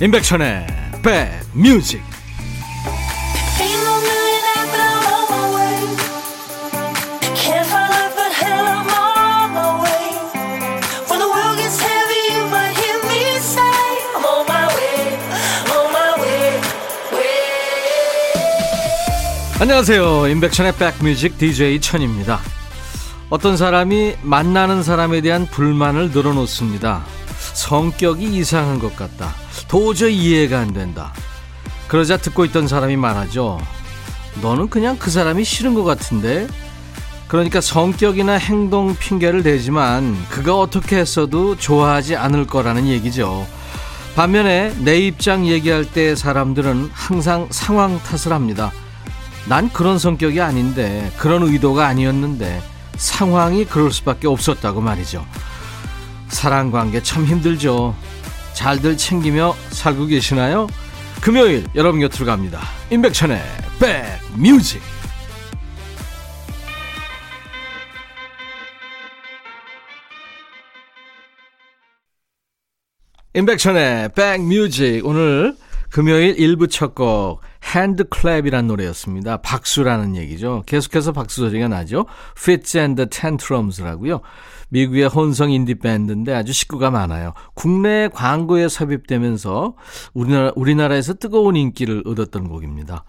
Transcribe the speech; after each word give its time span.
임백천의 0.00 0.64
백뮤직. 1.02 2.00
안녕하세요. 19.60 20.28
임백천의 20.28 20.74
백뮤직 20.76 21.36
DJ 21.38 21.80
천입니다. 21.80 22.38
어떤 23.30 23.56
사람이 23.56 24.14
만나는 24.22 24.84
사람에 24.84 25.20
대한 25.22 25.46
불만을 25.46 26.12
늘어놓습니다. 26.12 27.04
성격이 27.54 28.26
이상한 28.36 28.78
것 28.78 28.94
같다 28.94 29.47
도저히 29.68 30.16
이해가 30.16 30.58
안 30.58 30.72
된다. 30.72 31.12
그러자 31.86 32.16
듣고 32.16 32.44
있던 32.46 32.66
사람이 32.66 32.96
말하죠. 32.96 33.60
너는 34.42 34.68
그냥 34.68 34.96
그 34.98 35.10
사람이 35.10 35.44
싫은 35.44 35.74
것 35.74 35.84
같은데? 35.84 36.46
그러니까 37.28 37.60
성격이나 37.60 38.32
행동 38.34 38.96
핑계를 38.96 39.42
대지만 39.42 40.16
그가 40.30 40.58
어떻게 40.58 40.96
했어도 40.96 41.56
좋아하지 41.56 42.16
않을 42.16 42.46
거라는 42.46 42.86
얘기죠. 42.88 43.46
반면에 44.16 44.74
내 44.78 44.98
입장 44.98 45.46
얘기할 45.46 45.84
때 45.84 46.16
사람들은 46.16 46.90
항상 46.92 47.46
상황 47.50 48.00
탓을 48.02 48.32
합니다. 48.34 48.72
난 49.46 49.70
그런 49.70 49.98
성격이 49.98 50.40
아닌데, 50.40 51.10
그런 51.16 51.42
의도가 51.42 51.86
아니었는데, 51.86 52.60
상황이 52.96 53.64
그럴 53.64 53.92
수밖에 53.92 54.26
없었다고 54.26 54.80
말이죠. 54.80 55.24
사랑 56.28 56.70
관계 56.70 57.02
참 57.02 57.24
힘들죠. 57.24 57.94
잘들 58.58 58.96
챙기며 58.96 59.54
살고 59.70 60.06
계시나요? 60.06 60.66
금요일 61.22 61.64
여러분 61.76 62.00
곁으로 62.00 62.26
갑니다. 62.26 62.60
임백천의 62.90 63.40
백뮤직 63.78 64.82
임백천의 73.34 74.08
백뮤직 74.16 75.06
오늘 75.06 75.56
금요일 75.90 76.34
1부 76.34 76.68
첫 76.68 76.96
곡 76.96 77.40
핸드클랩이란 77.62 78.66
노래였습니다. 78.66 79.38
박수라는 79.38 80.16
얘기죠. 80.16 80.62
계속해서 80.66 81.12
박수 81.12 81.42
소리가 81.42 81.68
나죠. 81.68 82.06
Fits 82.36 82.76
and 82.76 82.96
the 82.96 83.08
Tantrums라고요. 83.08 84.20
미국의 84.68 85.08
혼성 85.08 85.50
인디 85.50 85.74
밴드인데 85.74 86.34
아주 86.34 86.52
식구가 86.52 86.90
많아요. 86.90 87.32
국내 87.54 88.08
광고에 88.08 88.68
삽입되면서 88.68 89.74
우리나라, 90.14 90.52
우리나라에서 90.56 91.14
뜨거운 91.14 91.56
인기를 91.56 92.02
얻었던 92.06 92.48
곡입니다. 92.48 93.04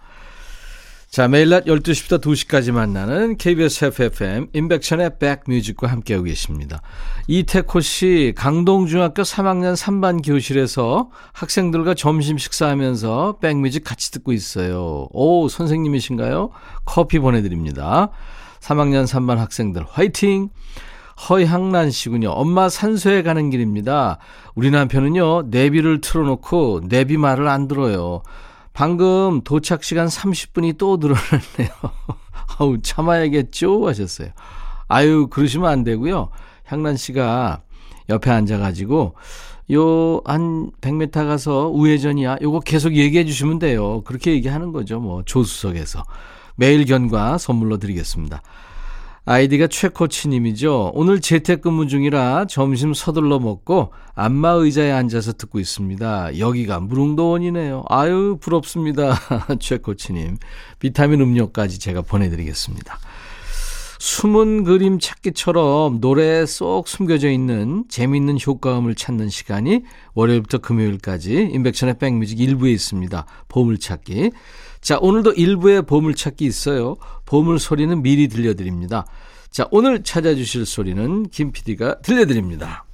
자, 1.10 1.26
매일 1.26 1.48
낮 1.48 1.64
12시부터 1.64 2.20
2시까지 2.20 2.70
만나는 2.70 3.36
KBS 3.36 3.86
FFM 3.86 4.46
인백션의 4.52 5.18
백뮤직과 5.18 5.88
함께하고 5.88 6.26
계십니다. 6.26 6.82
이태코 7.26 7.80
씨, 7.80 8.32
강동중학교 8.36 9.22
3학년 9.22 9.74
3반 9.74 10.24
교실에서 10.24 11.10
학생들과 11.32 11.94
점심 11.94 12.38
식사하면서 12.38 13.38
백뮤직 13.40 13.82
같이 13.82 14.12
듣고 14.12 14.32
있어요. 14.32 15.08
오, 15.10 15.48
선생님이신가요? 15.48 16.50
커피 16.84 17.18
보내드립니다. 17.18 18.10
3학년 18.60 19.04
3반 19.04 19.34
학생들 19.38 19.84
화이팅! 19.88 20.50
허향란 21.28 21.90
씨군요. 21.90 22.30
엄마 22.30 22.68
산소에 22.68 23.22
가는 23.22 23.50
길입니다. 23.50 24.18
우리 24.54 24.70
남편은요, 24.70 25.42
내비를 25.50 26.00
틀어놓고 26.00 26.82
내비 26.88 27.18
말을 27.18 27.46
안 27.48 27.68
들어요. 27.68 28.22
방금 28.72 29.42
도착 29.42 29.84
시간 29.84 30.06
30분이 30.06 30.78
또 30.78 30.96
늘어났네요. 30.96 31.70
아우, 32.58 32.80
참아야겠죠? 32.80 33.86
하셨어요. 33.86 34.28
아유, 34.88 35.28
그러시면 35.28 35.70
안 35.70 35.84
되고요. 35.84 36.30
향란 36.64 36.96
씨가 36.96 37.60
옆에 38.08 38.30
앉아가지고, 38.30 39.14
요, 39.72 40.20
한 40.24 40.70
100m 40.80 41.12
가서 41.12 41.68
우회전이야. 41.68 42.38
요거 42.42 42.60
계속 42.60 42.94
얘기해 42.94 43.24
주시면 43.24 43.58
돼요. 43.58 44.02
그렇게 44.02 44.32
얘기하는 44.32 44.72
거죠. 44.72 44.98
뭐, 44.98 45.22
조수석에서. 45.24 46.02
매일 46.56 46.84
견과 46.86 47.38
선물로 47.38 47.78
드리겠습니다. 47.78 48.42
아이디가 49.30 49.68
최코치님이죠. 49.68 50.90
오늘 50.92 51.20
재택근무 51.20 51.86
중이라 51.86 52.46
점심 52.48 52.92
서둘러 52.92 53.38
먹고 53.38 53.92
안마 54.16 54.50
의자에 54.50 54.90
앉아서 54.90 55.34
듣고 55.34 55.60
있습니다. 55.60 56.40
여기가 56.40 56.80
무릉도원이네요. 56.80 57.84
아유 57.88 58.38
부럽습니다. 58.40 59.14
최코치님. 59.60 60.36
비타민 60.80 61.20
음료까지 61.20 61.78
제가 61.78 62.02
보내드리겠습니다. 62.02 62.98
숨은 64.00 64.64
그림 64.64 64.98
찾기처럼 64.98 66.00
노래에 66.00 66.44
쏙 66.44 66.88
숨겨져 66.88 67.30
있는 67.30 67.84
재미있는 67.88 68.36
효과음을 68.44 68.96
찾는 68.96 69.28
시간이 69.28 69.84
월요일부터 70.14 70.58
금요일까지 70.58 71.50
인백션의 71.52 71.98
백뮤직 71.98 72.40
일부에 72.40 72.72
있습니다. 72.72 73.26
보물찾기. 73.46 74.32
자, 74.80 74.98
오늘도 75.00 75.32
일부에 75.32 75.82
보물찾기 75.82 76.44
있어요. 76.44 76.96
보물 77.26 77.58
소리는 77.58 78.02
미리 78.02 78.28
들려드립니다. 78.28 79.06
자, 79.50 79.66
오늘 79.70 80.02
찾아주실 80.02 80.64
소리는 80.64 81.28
김 81.28 81.52
PD가 81.52 82.00
들려드립니다. 82.00 82.84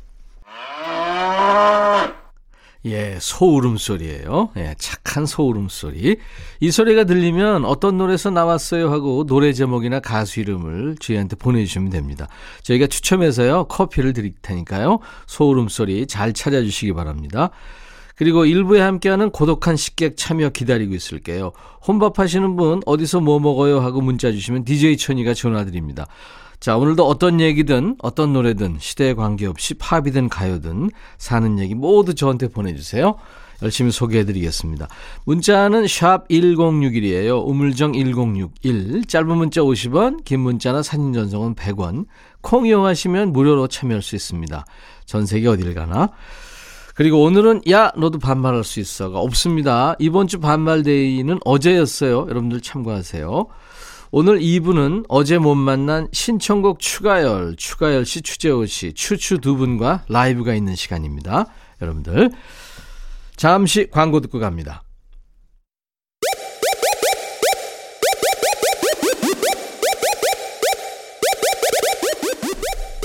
예, 2.86 3.18
소울음 3.20 3.78
소리예요. 3.78 4.50
예, 4.56 4.74
착한 4.78 5.26
소울음 5.26 5.68
소리. 5.68 6.18
이 6.60 6.70
소리가 6.70 7.02
들리면 7.04 7.64
어떤 7.64 7.98
노래에서 7.98 8.30
나왔어요 8.30 8.92
하고 8.92 9.26
노래 9.26 9.52
제목이나 9.52 9.98
가수 9.98 10.38
이름을 10.38 10.96
저희한테 11.00 11.34
보내주시면 11.34 11.90
됩니다. 11.90 12.28
저희가 12.62 12.86
추첨해서요 12.86 13.64
커피를 13.64 14.12
드릴 14.12 14.34
테니까요 14.40 15.00
소울음 15.26 15.68
소리 15.68 16.06
잘 16.06 16.32
찾아주시기 16.32 16.92
바랍니다. 16.92 17.50
그리고 18.16 18.46
일부에 18.46 18.80
함께하는 18.80 19.30
고독한 19.30 19.76
식객 19.76 20.16
참여 20.16 20.50
기다리고 20.50 20.94
있을게요. 20.94 21.52
혼밥 21.86 22.18
하시는 22.18 22.56
분 22.56 22.80
어디서 22.86 23.20
뭐 23.20 23.38
먹어요 23.38 23.80
하고 23.80 24.00
문자 24.00 24.32
주시면 24.32 24.64
DJ 24.64 24.96
천이가 24.96 25.34
전화드립니다. 25.34 26.06
자, 26.58 26.78
오늘도 26.78 27.06
어떤 27.06 27.40
얘기든 27.40 27.96
어떤 27.98 28.32
노래든 28.32 28.78
시대에 28.80 29.12
관계없이 29.12 29.74
팝이든 29.74 30.30
가요든 30.30 30.90
사는 31.18 31.58
얘기 31.58 31.74
모두 31.74 32.14
저한테 32.14 32.48
보내주세요. 32.48 33.16
열심히 33.62 33.90
소개해드리겠습니다. 33.90 34.88
문자는 35.24 35.86
샵 35.86 36.28
1061이에요. 36.28 37.46
우물정 37.46 37.92
1061. 37.92 39.04
짧은 39.06 39.36
문자 39.36 39.62
50원, 39.62 40.24
긴 40.24 40.40
문자나 40.40 40.82
사진 40.82 41.12
전송은 41.12 41.54
100원. 41.54 42.06
콩 42.42 42.66
이용하시면 42.66 43.32
무료로 43.32 43.68
참여할 43.68 44.02
수 44.02 44.14
있습니다. 44.14 44.64
전 45.06 45.26
세계 45.26 45.48
어딜 45.48 45.74
가나. 45.74 46.10
그리고 46.96 47.22
오늘은 47.22 47.60
야 47.70 47.92
너도 47.94 48.18
반말할 48.18 48.64
수 48.64 48.80
있어가 48.80 49.18
없습니다. 49.18 49.94
이번 49.98 50.28
주 50.28 50.40
반말 50.40 50.82
데이는 50.82 51.38
어제였어요. 51.44 52.26
여러분들 52.30 52.62
참고하세요. 52.62 53.46
오늘 54.12 54.38
2부는 54.38 55.04
어제 55.10 55.36
못 55.36 55.54
만난 55.56 56.08
신청곡 56.12 56.80
추가열, 56.80 57.56
추가열 57.58 58.06
씨, 58.06 58.22
추재호 58.22 58.64
씨, 58.64 58.94
추추 58.94 59.38
두 59.38 59.56
분과 59.56 60.04
라이브가 60.08 60.54
있는 60.54 60.74
시간입니다. 60.74 61.46
여러분들 61.82 62.30
잠시 63.36 63.88
광고 63.90 64.20
듣고 64.20 64.38
갑니다. 64.38 64.82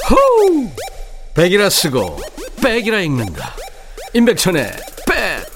호우! 0.10 0.70
백이라 1.36 1.70
쓰고 1.70 2.22
백이라 2.64 3.02
읽는다. 3.02 3.54
임백천의 4.14 4.70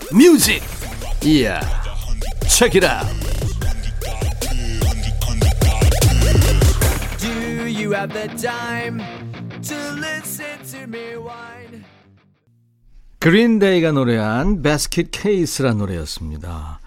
백뮤직 0.10 0.64
이야 1.26 1.60
책이라 2.48 3.04
그린데이가 13.20 13.92
노래한 13.92 14.62
베스킷 14.62 15.10
케이스란 15.12 15.80
노래였습니다. 15.80 16.80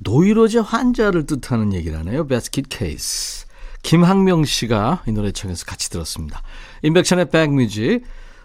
노이로제 0.00 0.58
환자를 0.58 1.24
뜻하는 1.24 1.72
얘기라네요. 1.72 2.26
베스킷 2.26 2.66
케이스. 2.68 3.46
김학명 3.82 4.44
씨가 4.44 5.04
이 5.06 5.12
노래 5.12 5.32
청해서 5.32 5.64
같이 5.64 5.88
들었습니다. 5.88 6.42
임백천의 6.82 7.30
백뮤직 7.30 8.02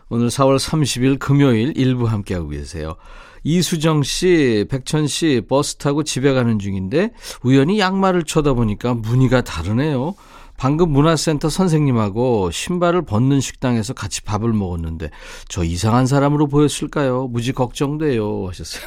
오늘 0.09 0.27
4월 0.27 0.57
30일 0.57 1.19
금요일 1.19 1.73
일부 1.75 2.05
함께하고 2.07 2.49
계세요. 2.49 2.95
이수정 3.43 4.03
씨, 4.03 4.65
백천 4.69 5.07
씨 5.07 5.41
버스 5.47 5.75
타고 5.75 6.03
집에 6.03 6.33
가는 6.33 6.59
중인데 6.59 7.11
우연히 7.43 7.79
양말을 7.79 8.23
쳐다보니까 8.23 8.95
무늬가 8.95 9.41
다르네요. 9.41 10.15
방금 10.57 10.91
문화센터 10.91 11.47
선생님하고 11.47 12.51
신발을 12.51 13.03
벗는 13.03 13.39
식당에서 13.39 13.93
같이 13.93 14.21
밥을 14.23 14.51
먹었는데 14.51 15.09
저 15.47 15.63
이상한 15.63 16.05
사람으로 16.05 16.47
보였을까요? 16.47 17.27
무지 17.27 17.53
걱정돼요 17.53 18.45
하셨어요. 18.49 18.83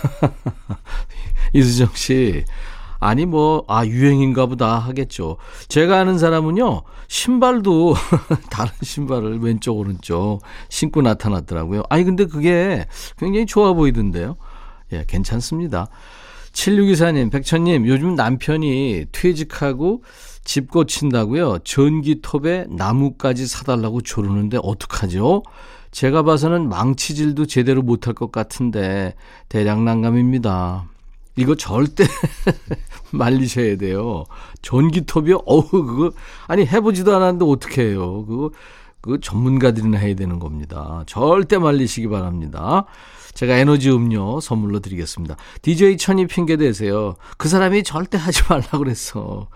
이수정 1.54 1.88
씨. 1.94 2.44
아니 3.02 3.26
뭐 3.26 3.64
아 3.68 3.86
유행인가 3.86 4.46
보다 4.46 4.78
하겠죠. 4.78 5.36
제가 5.68 5.98
아는 6.00 6.18
사람은요. 6.18 6.82
신발도 7.08 7.94
다른 8.50 8.72
신발을 8.82 9.40
왼쪽 9.40 9.78
오른쪽 9.78 10.40
신고 10.68 11.02
나타났더라고요. 11.02 11.82
아니 11.88 12.04
근데 12.04 12.26
그게 12.26 12.86
굉장히 13.18 13.46
좋아 13.46 13.72
보이던데요. 13.72 14.36
예, 14.92 15.04
괜찮습니다. 15.06 15.88
7624님, 16.52 17.30
백천님, 17.30 17.86
요즘 17.86 18.14
남편이 18.14 19.06
퇴직하고 19.10 20.02
집 20.44 20.70
고친다고요. 20.70 21.60
전기톱에 21.64 22.66
나무까지 22.68 23.46
사달라고 23.46 24.02
조르는데 24.02 24.58
어떡하죠? 24.62 25.44
제가 25.92 26.22
봐서는 26.22 26.68
망치질도 26.68 27.46
제대로 27.46 27.80
못할 27.82 28.12
것 28.12 28.32
같은데 28.32 29.14
대량 29.48 29.84
난감입니다. 29.84 30.91
이거 31.36 31.54
절대 31.54 32.04
말리셔야 33.12 33.76
돼요. 33.76 34.24
전기톱이요? 34.62 35.42
어우, 35.46 35.68
그거, 35.70 36.12
아니, 36.46 36.66
해보지도 36.66 37.14
않았는데 37.14 37.44
어떻게 37.46 37.82
해요? 37.82 38.24
그거, 38.26 38.50
그 39.00 39.18
전문가들이나 39.20 39.98
해야 39.98 40.14
되는 40.14 40.38
겁니다. 40.38 41.02
절대 41.06 41.58
말리시기 41.58 42.08
바랍니다. 42.08 42.84
제가 43.34 43.56
에너지 43.56 43.90
음료 43.90 44.40
선물로 44.40 44.80
드리겠습니다. 44.80 45.36
DJ 45.62 45.96
천이 45.96 46.26
핑계 46.26 46.56
대세요. 46.56 47.14
그 47.38 47.48
사람이 47.48 47.82
절대 47.82 48.18
하지 48.18 48.42
말라고 48.48 48.78
그랬어. 48.78 49.48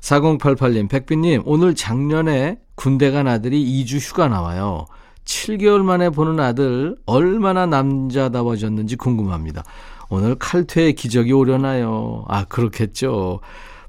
4088님, 0.00 0.88
백빈님, 0.88 1.42
오늘 1.44 1.74
작년에 1.74 2.58
군대 2.74 3.10
간 3.10 3.26
아들이 3.26 3.84
2주 3.84 3.98
휴가 4.00 4.28
나와요. 4.28 4.86
7개월 5.24 5.82
만에 5.82 6.10
보는 6.10 6.38
아들, 6.38 6.96
얼마나 7.06 7.66
남자다워졌는지 7.66 8.96
궁금합니다. 8.96 9.64
오늘 10.08 10.36
칼퇴의 10.36 10.94
기적이 10.94 11.32
오려나요? 11.32 12.24
아, 12.28 12.44
그렇겠죠. 12.44 13.40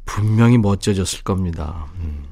분명히 0.05 0.57
멋져졌을 0.57 1.23
겁니다. 1.23 1.85
음. 1.99 2.23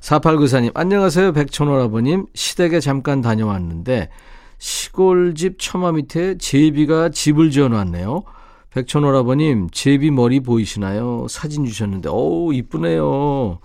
4894님, 0.00 0.72
안녕하세요. 0.74 1.32
백촌오라버님. 1.32 2.26
시댁에 2.34 2.80
잠깐 2.80 3.20
다녀왔는데, 3.20 4.10
시골집 4.58 5.56
처마 5.58 5.92
밑에 5.92 6.36
제비가 6.38 7.10
집을 7.10 7.50
지어놨네요. 7.50 8.24
백천오라버님, 8.70 9.70
제비 9.70 10.10
머리 10.10 10.40
보이시나요? 10.40 11.26
사진 11.28 11.64
주셨는데, 11.64 12.08
어우, 12.08 12.52
이쁘네요. 12.52 13.60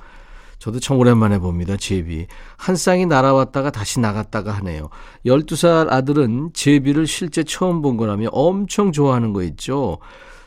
저도 0.59 0.79
참 0.79 0.97
오랜만에 0.97 1.39
봅니다, 1.39 1.77
제비. 1.77 2.27
한 2.57 2.75
쌍이 2.75 3.05
날아왔다가 3.05 3.69
다시 3.71 3.99
나갔다가 3.99 4.51
하네요. 4.53 4.89
12살 5.25 5.91
아들은 5.91 6.51
제비를 6.53 7.05
실제 7.07 7.43
처음 7.43 7.81
본 7.81 7.97
거라며 7.97 8.29
엄청 8.31 8.91
좋아하는 8.91 9.33
거 9.33 9.43
있죠. 9.43 9.99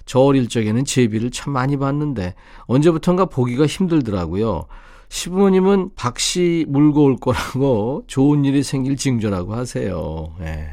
저 0.07 0.21
어릴 0.21 0.49
적에는 0.49 0.85
제비를 0.85 1.31
참 1.31 1.53
많이 1.53 1.77
봤는데, 1.77 2.35
언제부턴가 2.67 3.27
보기가 3.27 3.67
힘들더라고요. 3.67 4.67
시부모님은 5.11 5.91
박씨 5.97 6.67
물고 6.69 7.05
올 7.05 7.17
거라고 7.17 8.05
좋은 8.07 8.45
일이 8.45 8.63
생길 8.63 8.97
징조라고 8.97 9.55
하세요. 9.55 10.35
예. 10.41 10.69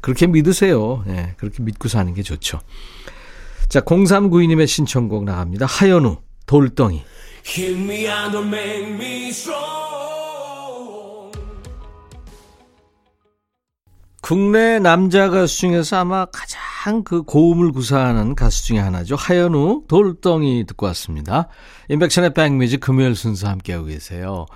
그렇게 0.00 0.26
믿으세요. 0.26 1.04
예. 1.08 1.34
그렇게 1.36 1.62
믿고 1.62 1.88
사는 1.88 2.12
게 2.14 2.22
좋죠. 2.22 2.58
자, 3.68 3.80
0392님의 3.80 4.66
신청곡 4.66 5.24
나갑니다. 5.24 5.66
하연우, 5.66 6.16
돌덩이. 6.46 7.02
국내 14.20 14.80
남자 14.80 15.30
가수 15.30 15.58
중에서 15.58 15.98
아마 15.98 16.24
가장 16.26 17.04
그 17.04 17.22
고음을 17.22 17.70
구사하는 17.70 18.34
가수 18.34 18.66
중에 18.66 18.80
하나죠. 18.80 19.14
하연우 19.14 19.84
돌덩이 19.86 20.66
듣고 20.66 20.86
왔습니다. 20.86 21.46
인백션의 21.88 22.34
백뮤직 22.34 22.80
금요일 22.80 23.14
순서 23.14 23.48
함께하고 23.48 23.86
계세요. 23.86 24.46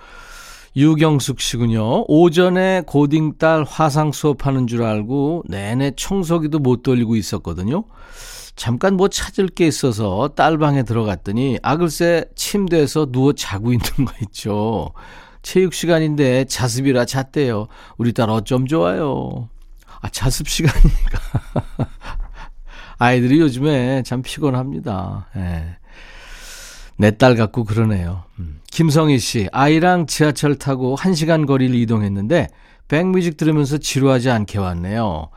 유경숙 0.74 1.40
씨군요. 1.40 2.06
오전에 2.08 2.82
고딩 2.86 3.38
딸 3.38 3.64
화상 3.66 4.10
수업하는 4.10 4.66
줄 4.66 4.82
알고 4.82 5.44
내내 5.48 5.92
청소기도 5.96 6.58
못 6.58 6.82
돌리고 6.82 7.14
있었거든요. 7.14 7.84
잠깐 8.60 8.98
뭐 8.98 9.08
찾을 9.08 9.48
게 9.48 9.66
있어서 9.66 10.28
딸 10.36 10.58
방에 10.58 10.82
들어갔더니 10.82 11.58
아 11.62 11.78
글쎄 11.78 12.26
침대에서 12.34 13.10
누워 13.10 13.32
자고 13.32 13.72
있는 13.72 14.04
거 14.04 14.12
있죠. 14.24 14.92
체육 15.40 15.72
시간인데 15.72 16.44
자습이라 16.44 17.06
잤대요. 17.06 17.68
우리 17.96 18.12
딸 18.12 18.28
어쩜 18.28 18.66
좋아요. 18.66 19.48
아, 20.02 20.10
자습 20.10 20.46
시간이니까. 20.46 21.20
아이들이 22.98 23.40
요즘에 23.40 24.02
참 24.02 24.20
피곤합니다. 24.20 25.28
예. 25.36 25.76
내딸 26.98 27.36
같고 27.36 27.64
그러네요. 27.64 28.24
음. 28.40 28.60
김성희 28.70 29.20
씨, 29.20 29.48
아이랑 29.52 30.06
지하철 30.06 30.56
타고 30.56 30.96
1시간 30.96 31.46
거리를 31.46 31.74
이동했는데 31.74 32.48
백뮤직 32.88 33.38
들으면서 33.38 33.78
지루하지 33.78 34.28
않게 34.28 34.58
왔네요. 34.58 35.30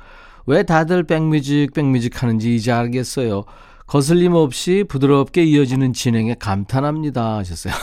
왜 0.45 0.63
다들 0.63 1.04
백뮤직, 1.04 1.74
백뮤직 1.74 2.22
하는지 2.22 2.56
이제 2.56 2.72
알겠어요. 2.72 3.44
거슬림 3.86 4.34
없이 4.34 4.84
부드럽게 4.88 5.44
이어지는 5.44 5.94
진행에 5.94 6.36
감탄합니다. 6.40 7.38
하셨어요. 7.38 7.74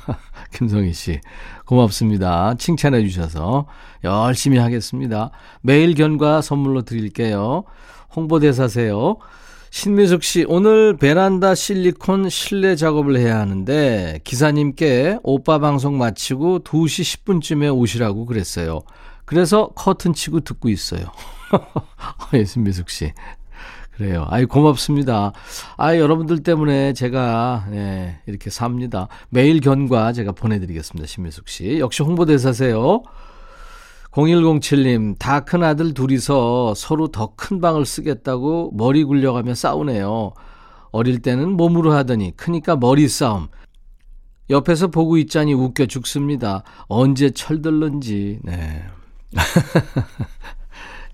김성희 0.52 0.92
씨. 0.92 1.20
고맙습니다. 1.64 2.54
칭찬해 2.58 3.06
주셔서 3.06 3.66
열심히 4.02 4.58
하겠습니다. 4.58 5.30
매일 5.60 5.94
견과 5.94 6.42
선물로 6.42 6.82
드릴게요. 6.82 7.64
홍보대사세요. 8.16 9.16
신미숙 9.72 10.24
씨, 10.24 10.44
오늘 10.48 10.96
베란다 10.96 11.54
실리콘 11.54 12.28
실내 12.28 12.74
작업을 12.74 13.16
해야 13.16 13.38
하는데 13.38 14.18
기사님께 14.24 15.20
오빠 15.22 15.60
방송 15.60 15.96
마치고 15.96 16.60
2시 16.60 17.24
10분쯤에 17.24 17.72
오시라고 17.72 18.26
그랬어요. 18.26 18.80
그래서 19.24 19.68
커튼 19.76 20.12
치고 20.12 20.40
듣고 20.40 20.68
있어요. 20.70 21.12
예, 22.34 22.44
신미숙 22.44 22.90
씨. 22.90 23.12
그래요. 23.92 24.26
아이, 24.30 24.44
고맙습니다. 24.46 25.32
아, 25.76 25.96
여러분들 25.96 26.42
때문에 26.42 26.92
제가, 26.94 27.66
예, 27.72 28.20
이렇게 28.26 28.48
삽니다. 28.50 29.08
매일 29.28 29.60
견과 29.60 30.12
제가 30.12 30.32
보내드리겠습니다. 30.32 31.06
신미숙 31.06 31.48
씨. 31.48 31.78
역시 31.80 32.02
홍보대사세요. 32.02 33.02
0107님, 34.12 35.16
다 35.18 35.40
큰 35.44 35.62
아들 35.62 35.94
둘이서 35.94 36.74
서로 36.74 37.08
더 37.08 37.34
큰 37.36 37.60
방을 37.60 37.84
쓰겠다고 37.86 38.72
머리 38.74 39.04
굴려가며 39.04 39.54
싸우네요. 39.54 40.32
어릴 40.92 41.20
때는 41.22 41.52
몸으로 41.52 41.92
하더니 41.92 42.36
크니까 42.36 42.74
머리 42.76 43.06
싸움. 43.06 43.48
옆에서 44.48 44.88
보고 44.88 45.16
있자니 45.16 45.54
웃겨 45.54 45.86
죽습니다. 45.86 46.64
언제 46.88 47.30
철들는지, 47.30 48.40
네. 48.42 48.82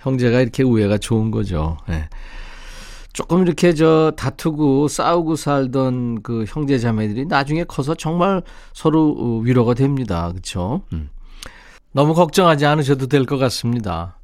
형제가 0.07 0.41
이렇게 0.41 0.63
우애가 0.63 0.99
좋은 0.99 1.31
거죠. 1.33 1.79
네. 1.89 2.09
조금 3.13 3.43
이렇게 3.43 3.75
저 3.75 4.13
다투고 4.17 4.87
싸우고 4.89 5.37
살던 5.37 6.23
그 6.23 6.45
형제 6.47 6.79
자매들이 6.79 7.27
나중에 7.27 7.65
커서 7.65 7.95
정말 7.95 8.43
서로 8.73 9.17
어, 9.19 9.39
위로가 9.39 9.75
됩니다. 9.75 10.29
그렇죠? 10.31 10.83
음. 10.93 11.09
너무 11.93 12.15
걱정하지 12.15 12.67
않으셔도 12.67 13.07
될 13.09 13.25
것 13.25 13.39
같습니다. 13.39 14.19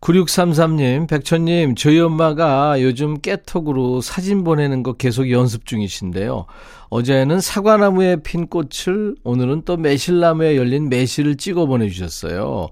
9633님, 0.00 1.06
백천님, 1.06 1.74
저희 1.74 2.00
엄마가 2.00 2.80
요즘 2.80 3.20
깨톡으로 3.20 4.00
사진 4.00 4.42
보내는 4.42 4.82
거 4.82 4.94
계속 4.94 5.30
연습 5.30 5.66
중이신데요. 5.66 6.46
어제는 6.88 7.40
사과나무에 7.40 8.16
핀 8.24 8.46
꽃을, 8.46 9.16
오늘은 9.22 9.62
또 9.66 9.76
매실나무에 9.76 10.56
열린 10.56 10.88
매실을 10.88 11.36
찍어 11.36 11.66
보내주셨어요. 11.66 12.70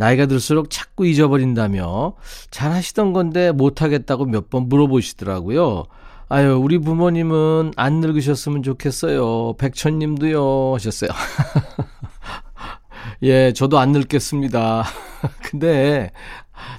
나이가 0.00 0.24
들수록 0.24 0.70
자꾸 0.70 1.06
잊어버린다며 1.06 2.14
잘 2.50 2.72
하시던 2.72 3.12
건데 3.12 3.52
못하겠다고 3.52 4.24
몇 4.24 4.48
번 4.48 4.66
물어보시더라고요. 4.70 5.84
아유, 6.30 6.58
우리 6.58 6.78
부모님은 6.78 7.72
안 7.76 8.00
늙으셨으면 8.00 8.62
좋겠어요. 8.62 9.56
백천님도요. 9.58 10.74
하셨어요. 10.74 11.10
예, 13.24 13.52
저도 13.52 13.78
안 13.78 13.92
늙겠습니다. 13.92 14.84
근데 15.42 16.10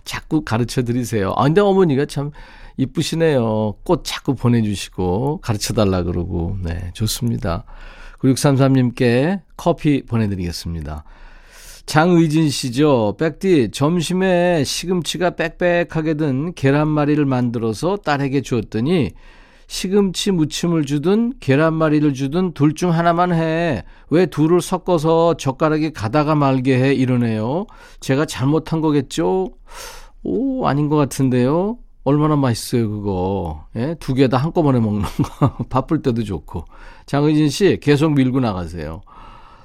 자꾸 0.03 0.41
가르쳐 0.43 0.81
드리세요. 0.81 1.33
아, 1.37 1.43
근데 1.43 1.61
어머니가 1.61 2.07
참 2.07 2.31
이쁘시네요. 2.77 3.75
꽃 3.83 4.01
자꾸 4.03 4.33
보내주시고 4.33 5.41
가르쳐 5.43 5.75
달라 5.75 6.01
그러고. 6.01 6.57
네, 6.63 6.89
좋습니다. 6.95 7.65
9633님께 8.19 9.41
커피 9.57 10.03
보내드리겠습니다. 10.07 11.03
장의진 11.85 12.49
씨죠. 12.49 13.15
백디, 13.17 13.69
점심에 13.71 14.63
시금치가 14.63 15.31
빽빽하게 15.31 16.13
든 16.13 16.53
계란말이를 16.53 17.25
만들어서 17.25 17.97
딸에게 17.97 18.41
주었더니 18.41 19.11
시금치 19.67 20.31
무침을 20.31 20.85
주든 20.85 21.33
계란말이를 21.39 22.13
주든 22.13 22.53
둘 22.53 22.73
중 22.75 22.93
하나만 22.93 23.33
해. 23.33 23.83
왜 24.09 24.25
둘을 24.25 24.61
섞어서 24.61 25.35
젓가락에 25.35 25.91
가다가 25.91 26.35
말게 26.35 26.81
해 26.81 26.93
이러네요. 26.93 27.65
제가 27.99 28.25
잘못한 28.25 28.81
거겠죠? 28.81 29.49
오, 30.23 30.65
아닌 30.67 30.87
것 30.89 30.97
같은데요. 30.97 31.77
얼마나 32.03 32.35
맛있어요, 32.35 32.89
그거. 32.89 33.65
예? 33.75 33.95
두 33.99 34.13
개 34.15 34.27
다 34.27 34.37
한꺼번에 34.37 34.79
먹는 34.79 35.03
거. 35.03 35.55
바쁠 35.69 36.01
때도 36.01 36.23
좋고. 36.23 36.65
장의진 37.05 37.49
씨, 37.49 37.77
계속 37.81 38.13
밀고 38.13 38.39
나가세요. 38.39 39.01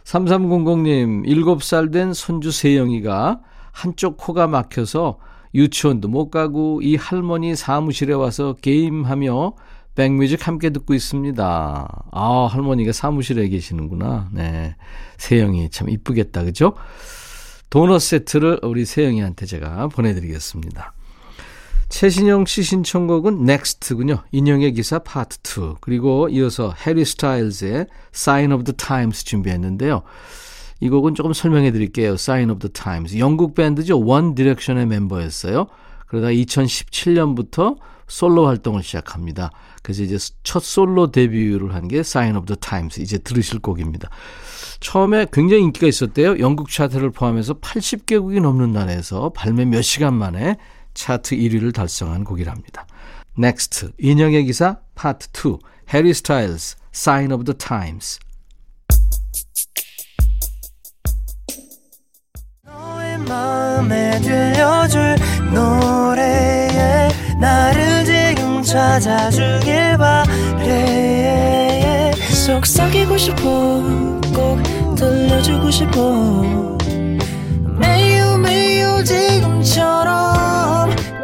3300님, 0.07 1.27
7살 1.27 1.93
된 1.93 2.15
손주 2.15 2.53
세영이가 2.53 3.41
한쪽 3.73 4.17
코가 4.17 4.47
막혀서 4.47 5.19
유치원도 5.53 6.07
못 6.07 6.31
가고 6.31 6.81
이 6.81 6.95
할머니 6.95 7.57
사무실에 7.57 8.15
와서 8.15 8.55
게임하며 8.63 9.55
백뮤직 9.97 10.47
함께 10.47 10.71
듣고 10.71 10.95
있습니다. 10.95 12.05
아, 12.13 12.49
할머니가 12.51 12.93
사무실에 12.93 13.49
계시는구나. 13.49 14.29
네. 14.33 14.77
세영이 15.17 15.71
참 15.71 15.89
이쁘겠다. 15.89 16.45
그죠? 16.45 16.75
도넛 17.71 18.01
세트를 18.01 18.61
우리 18.63 18.85
세영이한테 18.85 19.47
제가 19.47 19.89
보내드리겠습니다. 19.89 20.93
최신영 21.89 22.47
씨 22.47 22.63
신청곡은 22.63 23.45
넥스트군요. 23.45 24.23
인형의 24.33 24.73
기사 24.73 24.99
파트 24.99 25.39
2. 25.39 25.77
그리고 25.81 26.29
이어서 26.29 26.75
해리 26.87 27.05
스타일즈의 27.05 27.87
Sign 28.13 28.53
of 28.53 28.65
the 28.65 28.77
Times 28.77 29.25
준비했는데요. 29.25 30.03
이 30.81 30.89
곡은 30.89 31.15
조금 31.15 31.33
설명해 31.33 31.71
드릴게요. 31.73 32.15
Sign 32.15 32.51
of 32.51 32.59
the 32.59 32.73
Times. 32.73 33.17
영국 33.19 33.55
밴드죠. 33.55 34.01
원 34.05 34.35
디렉션의 34.35 34.87
멤버였어요. 34.87 35.67
그러다 36.07 36.29
2017년부터 36.29 37.77
솔로 38.09 38.47
활동을 38.47 38.83
시작합니다. 38.83 39.51
그래서 39.83 40.03
이제 40.03 40.17
첫 40.43 40.63
솔로 40.63 41.11
데뷔를 41.11 41.75
한 41.75 41.89
게 41.89 41.99
Sign 42.01 42.37
of 42.37 42.47
the 42.47 42.57
Times. 42.61 43.01
이제 43.01 43.17
들으실 43.19 43.61
곡입니다. 43.61 44.11
처음에 44.81 45.27
굉장히 45.33 45.63
인기가 45.63 45.87
있었대요. 45.87 46.39
영국 46.41 46.69
차트를 46.69 47.11
포함해서 47.11 47.55
80개국이 47.55 48.41
넘는 48.41 48.73
나라에서 48.73 49.31
발매 49.31 49.65
몇 49.65 49.83
시간 49.83 50.15
만에 50.15 50.57
차트 50.97 51.37
1위를 51.37 51.73
달성한 51.73 52.25
곡이랍니다. 52.25 52.87
Next, 53.39 53.91
인형의 53.99 54.45
기사 54.47 54.79
파트 54.97 55.29
2, 55.33 55.59
해리 55.93 56.13
스타일즈, 56.13 56.77
Sign 56.93 57.31
of 57.31 57.45
the 57.45 57.57
Times. 57.57 58.19
찾아주길 68.67 69.97
바래 69.97 71.07
속삭이고 72.47 73.17
싶어 73.17 73.41
꼭 74.35 74.61
들려주고 74.97 75.71
싶어 75.71 76.77
매우 77.79 78.37
매우 78.39 79.03
지금처럼 79.05 80.66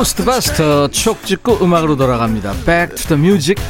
고스트 0.00 0.24
바스터 0.24 0.88
추억 0.88 1.26
찍고 1.26 1.62
음악으로 1.62 1.94
돌아갑니다. 1.94 2.54
Back 2.64 2.96
to 2.96 3.08
the 3.08 3.20
music. 3.20 3.62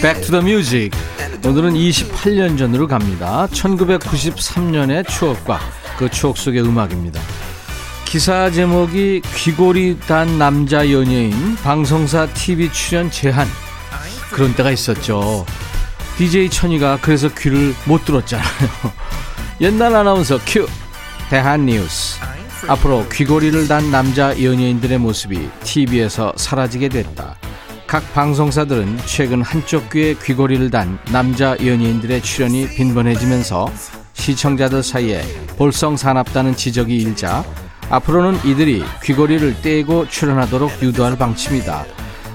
Back 0.00 0.22
to 0.22 0.30
the 0.30 0.42
music. 0.42 0.98
오늘은 1.46 1.74
28년 1.74 2.56
전으로 2.56 2.88
갑니다. 2.88 3.46
1993년의 3.52 5.06
추억과 5.06 5.60
그 5.98 6.08
추억 6.08 6.38
속의 6.38 6.62
음악입니다. 6.62 7.20
기사 8.06 8.50
제목이 8.50 9.20
귀골이 9.36 9.98
단 10.06 10.38
남자 10.38 10.90
연예인 10.90 11.56
방송사 11.56 12.26
TV 12.28 12.72
출연 12.72 13.10
제한 13.10 13.46
그런 14.30 14.54
때가 14.54 14.70
있었죠. 14.70 15.44
DJ 16.16 16.48
천이가 16.48 17.00
그래서 17.02 17.28
귀를 17.28 17.74
못 17.84 18.02
들었잖아요. 18.06 18.46
옛날 19.60 19.94
아나운서 19.94 20.40
큐 20.46 20.66
대한 21.32 21.64
뉴스 21.64 22.20
앞으로 22.68 23.08
귀걸이를 23.08 23.66
단 23.66 23.90
남자 23.90 24.38
연예인들의 24.38 24.98
모습이 24.98 25.48
TV에서 25.64 26.34
사라지게 26.36 26.90
됐다. 26.90 27.36
각 27.86 28.12
방송사들은 28.12 28.98
최근 29.06 29.40
한쪽 29.40 29.88
귀에 29.88 30.12
귀걸이를 30.12 30.70
단 30.70 30.98
남자 31.10 31.56
연예인들의 31.58 32.20
출연이 32.20 32.68
빈번해지면서 32.68 33.72
시청자들 34.12 34.82
사이에 34.82 35.22
볼성사납다는 35.56 36.54
지적이 36.54 36.98
일자 36.98 37.42
앞으로는 37.88 38.38
이들이 38.44 38.84
귀걸이를 39.02 39.62
떼고 39.62 40.06
출연하도록 40.10 40.82
유도할 40.82 41.16
방침이다. 41.16 41.86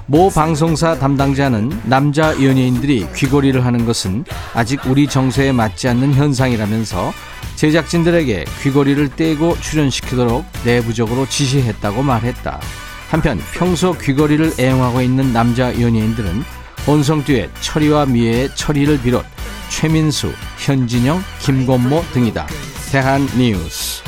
모 0.08 0.32
방송사 0.32 0.98
담당자는 0.98 1.82
남자 1.84 2.34
연예인들이 2.42 3.06
귀걸이를 3.13 3.63
하는 3.63 3.86
것은 3.86 4.25
아직 4.56 4.80
우리 4.88 5.06
정서에 5.06 5.51
맞지 5.51 5.88
않는 5.88 6.16
현상이라면서 6.16 7.13
제작진들에게 7.57 8.45
귀걸이를 8.61 9.09
떼고 9.09 9.59
출연시키도록 9.59 10.45
내부적으로 10.63 11.27
지시했다고 11.27 12.03
말했다. 12.03 12.61
한편 13.09 13.39
평소 13.53 13.93
귀걸이를 13.93 14.53
애용하고 14.59 15.01
있는 15.01 15.33
남자 15.33 15.73
연예인들은 15.73 16.43
본성 16.85 17.25
듀엣 17.25 17.49
철이와 17.59 18.05
미애의 18.05 18.51
철이를 18.55 19.01
비롯 19.01 19.25
최민수, 19.69 20.31
현진영, 20.59 21.21
김건모 21.39 22.05
등이다. 22.13 22.47
대한 22.91 23.27
뉴스. 23.35 24.03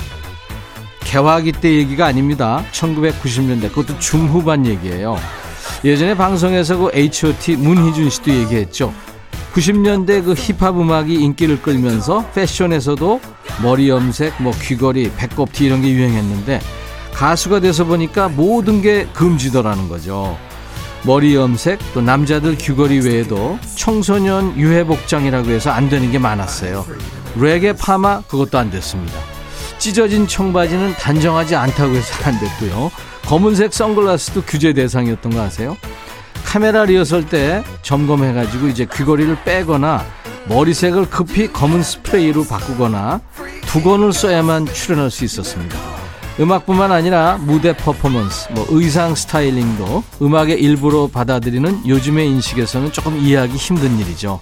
개화기 0.99 1.53
때 1.53 1.73
얘기가 1.73 2.05
아닙니다. 2.05 2.63
1990년대 2.71 3.69
그것도 3.69 3.97
중후반 3.99 4.67
얘기예요. 4.67 5.17
예전에 5.83 6.15
방송에서 6.15 6.77
그 6.77 6.91
H.O.T. 6.93 7.55
문희준 7.55 8.11
씨도 8.11 8.31
얘기했죠. 8.31 8.93
90년대 9.53 10.23
그 10.23 10.33
힙합 10.33 10.79
음악이 10.79 11.15
인기를 11.15 11.61
끌면서 11.61 12.29
패션에서도 12.35 13.19
머리 13.61 13.89
염색, 13.89 14.41
뭐 14.41 14.53
귀걸이, 14.61 15.11
배꼽티 15.17 15.65
이런 15.65 15.81
게 15.81 15.89
유행했는데 15.89 16.61
가수가 17.13 17.59
돼서 17.59 17.83
보니까 17.83 18.29
모든 18.29 18.81
게 18.81 19.05
금지더라는 19.13 19.89
거죠. 19.89 20.37
머리 21.03 21.35
염색, 21.35 21.79
또 21.93 22.01
남자들 22.01 22.57
귀걸이 22.57 22.99
외에도 22.99 23.57
청소년 23.75 24.57
유해 24.57 24.83
복장이라고 24.83 25.49
해서 25.49 25.71
안 25.71 25.89
되는 25.89 26.11
게 26.11 26.19
많았어요. 26.19 26.85
레게 27.37 27.73
파마 27.73 28.21
그것도 28.21 28.57
안 28.57 28.69
됐습니다. 28.69 29.13
찢어진 29.77 30.27
청바지는 30.27 30.93
단정하지 30.93 31.55
않다고 31.55 31.95
해서 31.95 32.13
안 32.25 32.37
됐고요. 32.39 32.91
검은색 33.25 33.73
선글라스도 33.73 34.43
규제 34.43 34.73
대상이었던 34.73 35.33
거 35.33 35.41
아세요? 35.41 35.77
카메라 36.43 36.83
리허설 36.83 37.25
때 37.27 37.63
점검해가지고 37.81 38.67
이제 38.67 38.87
귀걸이를 38.91 39.43
빼거나 39.43 40.03
머리색을 40.48 41.10
급히 41.10 41.51
검은 41.51 41.84
스프레이로 41.84 42.46
바꾸거나 42.46 43.22
두건을 43.67 44.13
써야만 44.13 44.65
출연할 44.67 45.12
수 45.12 45.25
있었습니다. 45.25 45.77
음악뿐만 46.39 46.91
아니라 46.91 47.38
무대 47.38 47.75
퍼포먼스, 47.75 48.48
뭐 48.53 48.65
의상 48.69 49.13
스타일링도 49.13 50.03
음악의 50.22 50.60
일부로 50.62 51.10
받아들이는 51.10 51.86
요즘의 51.88 52.27
인식에서는 52.27 52.93
조금 52.93 53.17
이해하기 53.19 53.55
힘든 53.58 54.00
일이죠. 54.00 54.39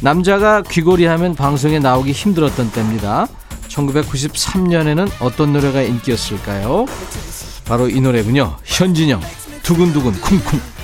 남자가 0.00 0.62
귀걸이 0.62 1.04
하면 1.04 1.34
방송에 1.34 1.78
나오기 1.78 2.12
힘들었던 2.12 2.72
때입니다. 2.72 3.26
1993년에는 3.68 5.10
어떤 5.20 5.52
노래가 5.52 5.82
인기였을까요? 5.82 6.86
바로 7.66 7.88
이 7.88 8.00
노래군요. 8.00 8.56
현진영, 8.64 9.20
두근두근 9.62 10.12
쿵쿵. 10.20 10.79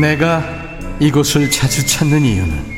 내가 0.00 0.42
이곳을 1.00 1.50
자주 1.50 1.86
찾는 1.86 2.22
이유는 2.22 2.76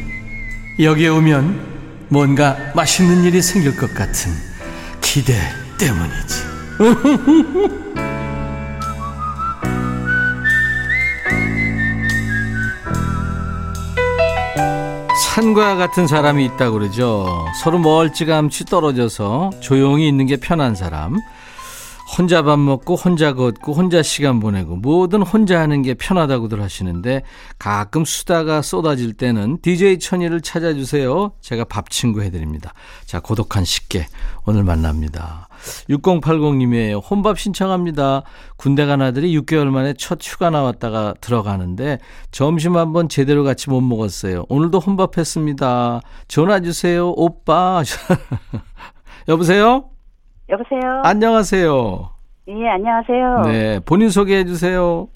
여기에 0.80 1.08
오면 1.08 2.06
뭔가 2.08 2.56
맛있는 2.74 3.24
일이 3.24 3.42
생길 3.42 3.76
것 3.76 3.92
같은 3.94 4.32
기대 5.00 5.34
때문이지. 5.78 6.48
산과 15.34 15.76
같은 15.76 16.08
사람이 16.08 16.44
있다고 16.44 16.78
그러죠. 16.78 17.46
서로 17.62 17.78
멀찌감치 17.78 18.64
떨어져서 18.64 19.50
조용히 19.60 20.08
있는 20.08 20.26
게 20.26 20.36
편한 20.36 20.74
사람. 20.74 21.16
혼자 22.18 22.42
밥 22.42 22.58
먹고 22.58 22.96
혼자 22.96 23.32
걷고 23.32 23.74
혼자 23.74 24.02
시간 24.02 24.40
보내고 24.40 24.74
뭐든 24.74 25.22
혼자 25.22 25.60
하는 25.60 25.82
게 25.82 25.94
편하다고들 25.94 26.60
하시는데 26.60 27.22
가끔 27.60 28.04
수다가 28.04 28.60
쏟아질 28.60 29.12
때는 29.12 29.58
DJ 29.62 30.00
천이를 30.00 30.40
찾아주세요. 30.40 31.34
제가 31.40 31.62
밥 31.62 31.90
친구 31.90 32.22
해드립니다. 32.22 32.74
자 33.06 33.20
고독한 33.20 33.64
식객 33.64 34.08
오늘 34.44 34.64
만납니다. 34.64 35.46
6080님이에요. 35.90 37.00
혼밥 37.08 37.38
신청합니다. 37.38 38.24
군대 38.56 38.84
간 38.84 39.00
아들이 39.00 39.38
6개월 39.38 39.68
만에 39.68 39.94
첫 39.96 40.18
휴가 40.20 40.50
나왔다가 40.50 41.14
들어가는데 41.20 42.00
점심 42.32 42.76
한번 42.76 43.08
제대로 43.08 43.44
같이 43.44 43.70
못 43.70 43.80
먹었어요. 43.80 44.44
오늘도 44.48 44.80
혼밥했습니다. 44.80 46.00
전화 46.26 46.60
주세요. 46.60 47.10
오빠. 47.10 47.84
여보세요? 49.28 49.90
여보세요. 50.50 51.02
안녕하세요. 51.04 52.10
예, 52.48 52.68
안녕하세요. 52.68 53.42
네, 53.44 53.80
본인 53.84 54.08
소개해 54.08 54.44
주세요. 54.44 55.08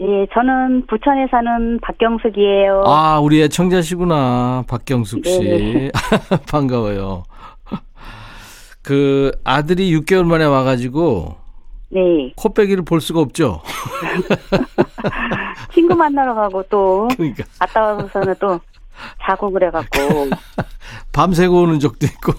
예, 0.00 0.26
저는 0.34 0.86
부천에 0.88 1.26
사는 1.30 1.78
박경숙이에요. 1.80 2.82
아, 2.86 3.20
우리 3.20 3.40
애청자시구나. 3.42 4.64
박경숙 4.66 5.24
씨. 5.24 5.38
네. 5.40 5.90
반가워요. 6.50 7.22
그 8.82 9.30
아들이 9.44 9.96
6개월 9.96 10.24
만에 10.24 10.44
와 10.44 10.64
가지고 10.64 11.36
네. 11.90 12.32
코빼기를 12.34 12.84
볼 12.84 13.00
수가 13.00 13.20
없죠. 13.20 13.62
친구 15.72 15.94
만나러 15.94 16.34
가고 16.34 16.64
또 16.64 17.06
그러니까 17.16 17.44
갔다 17.60 17.80
와서는 17.94 18.34
또 18.40 18.58
자고 19.22 19.52
그래 19.52 19.70
갖고. 19.70 19.98
밤새고 21.12 21.60
오는 21.62 21.78
적도 21.78 22.06
있고 22.06 22.32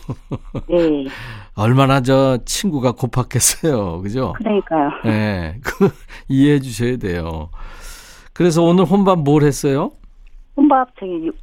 예. 0.71 1.05
얼마나 1.55 2.01
저 2.01 2.37
친구가 2.45 2.93
고팠겠어요, 2.93 4.01
그죠? 4.03 4.33
그러니까요. 4.37 4.89
네, 5.05 5.59
그 5.63 5.89
이해해 6.27 6.59
주셔야 6.59 6.97
돼요. 6.97 7.49
그래서 8.33 8.63
오늘 8.63 8.85
혼밥 8.85 9.19
뭘 9.19 9.43
했어요? 9.43 9.91
혼밥 10.57 10.89
저기 10.99 11.27
육, 11.27 11.37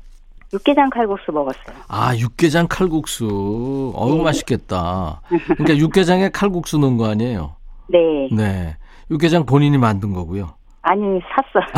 육개장 0.52 0.90
칼국수 0.90 1.30
먹었어요. 1.30 1.76
아, 1.88 2.16
육개장 2.16 2.66
칼국수. 2.68 3.92
어우, 3.94 4.16
네. 4.16 4.22
맛있겠다. 4.24 5.20
그러니까 5.56 5.76
육개장에 5.76 6.30
칼국수 6.30 6.78
넣은 6.78 6.96
거 6.96 7.08
아니에요? 7.08 7.54
네. 7.88 8.28
네. 8.32 8.76
육개장 9.10 9.46
본인이 9.46 9.78
만든 9.78 10.12
거고요. 10.12 10.54
아니, 10.82 11.20
샀어요. 11.34 11.70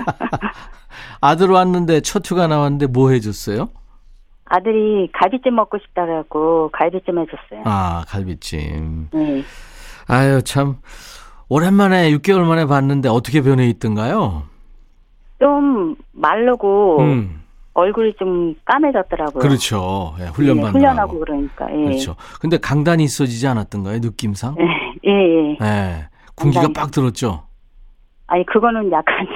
아들 1.20 1.50
왔는데 1.50 2.00
첫 2.00 2.28
휴가 2.28 2.46
나왔는데 2.46 2.86
뭐 2.86 3.10
해줬어요? 3.10 3.68
아들이 4.52 5.08
갈비찜 5.12 5.54
먹고 5.54 5.78
싶다 5.78 6.04
그래갖고 6.04 6.70
갈비찜 6.72 7.18
해줬어요. 7.20 7.62
아, 7.64 8.04
갈비찜. 8.08 9.08
네. 9.12 9.42
아유, 10.08 10.42
참. 10.42 10.78
오랜만에 11.48 12.10
6개월 12.10 12.40
만에 12.44 12.66
봤는데 12.66 13.08
어떻게 13.08 13.42
변해 13.42 13.68
있던가요? 13.68 14.42
좀 15.38 15.94
마르고 16.12 17.00
음, 17.00 17.42
얼굴이 17.74 18.14
좀 18.18 18.54
까매졌더라고요. 18.64 19.40
그렇죠. 19.40 20.14
예, 20.20 20.24
훈련 20.26 20.56
예, 20.58 20.62
받느라고. 20.62 20.78
훈련하고 20.78 21.20
그러니까. 21.20 21.66
예. 21.72 21.84
그렇죠. 21.84 22.16
근데 22.40 22.58
강단이 22.58 23.04
있어지지 23.04 23.46
않았던가요? 23.46 23.98
느낌상? 24.00 24.56
예, 25.06 25.10
예. 25.10 25.56
예. 25.60 26.08
군기가 26.34 26.62
강단이. 26.64 26.72
빡 26.72 26.90
들었죠? 26.90 27.44
아니 28.26 28.44
그거는 28.46 28.90
약간 28.92 29.26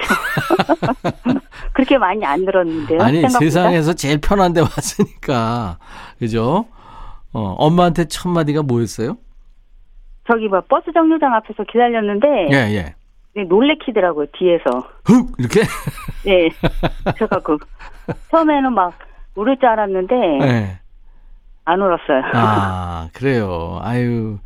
좀 1.23 1.33
그렇게 1.75 1.97
많이 1.97 2.23
안 2.25 2.45
들었는데요. 2.45 3.01
아니, 3.01 3.19
생각보다? 3.19 3.39
세상에서 3.39 3.93
제일 3.93 4.17
편한 4.19 4.53
데 4.53 4.61
왔으니까. 4.61 5.77
그죠? 6.17 6.65
어, 7.33 7.39
엄마한테 7.57 8.05
첫 8.05 8.29
마디가 8.29 8.63
뭐였어요? 8.63 9.17
저기 10.25 10.47
뭐 10.47 10.61
버스 10.69 10.91
정류장 10.93 11.33
앞에서 11.33 11.63
기다렸는데 11.69 12.27
예, 12.51 12.55
예. 12.75 12.95
네, 13.35 13.43
놀래키더라고요 13.43 14.27
뒤에서. 14.37 14.87
훅! 15.03 15.33
이렇게? 15.37 15.61
예. 16.27 16.49
그래갖고 17.13 17.57
처음에는 18.31 18.73
막 18.73 18.97
울을 19.35 19.57
줄 19.57 19.67
알았는데 19.67 20.15
예. 20.43 20.79
안 21.65 21.81
울었어요. 21.81 22.21
아, 22.33 23.09
그래요. 23.13 23.79
아유. 23.81 24.37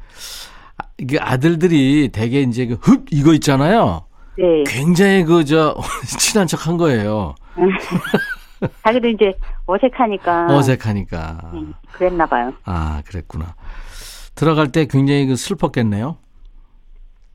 아, 0.80 0.86
이게 0.98 1.20
아들들이 1.20 2.10
되게 2.12 2.42
이제 2.42 2.66
그 2.66 2.74
흡! 2.82 3.06
이거 3.12 3.34
있잖아요. 3.36 4.02
네. 4.40 4.64
굉장히 4.68 5.24
그, 5.26 5.44
저, 5.46 5.76
친한 6.18 6.48
척 6.48 6.66
한 6.68 6.78
거예요. 6.78 7.36
자기도 8.84 9.08
이제 9.08 9.34
어색하니까. 9.66 10.48
어색하니까. 10.50 11.52
음, 11.54 11.74
그랬나 11.92 12.26
봐요. 12.26 12.54
아, 12.66 13.02
그랬구나. 13.06 13.56
들어갈 14.36 14.72
때 14.72 14.86
굉장히 14.86 15.26
그 15.28 15.36
슬펐겠네요. 15.36 16.18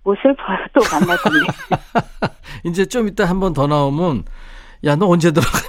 뭐 0.04 0.14
슬퍼요. 0.22 0.58
또 0.74 0.80
만날 0.92 1.16
건데. 1.18 1.46
이제 2.64 2.84
좀 2.86 3.08
이따 3.08 3.24
한 3.24 3.40
번 3.40 3.52
더 3.54 3.66
나오면, 3.66 4.24
야, 4.84 4.96
너 4.96 5.06
언제 5.08 5.30
들어가니? 5.32 5.64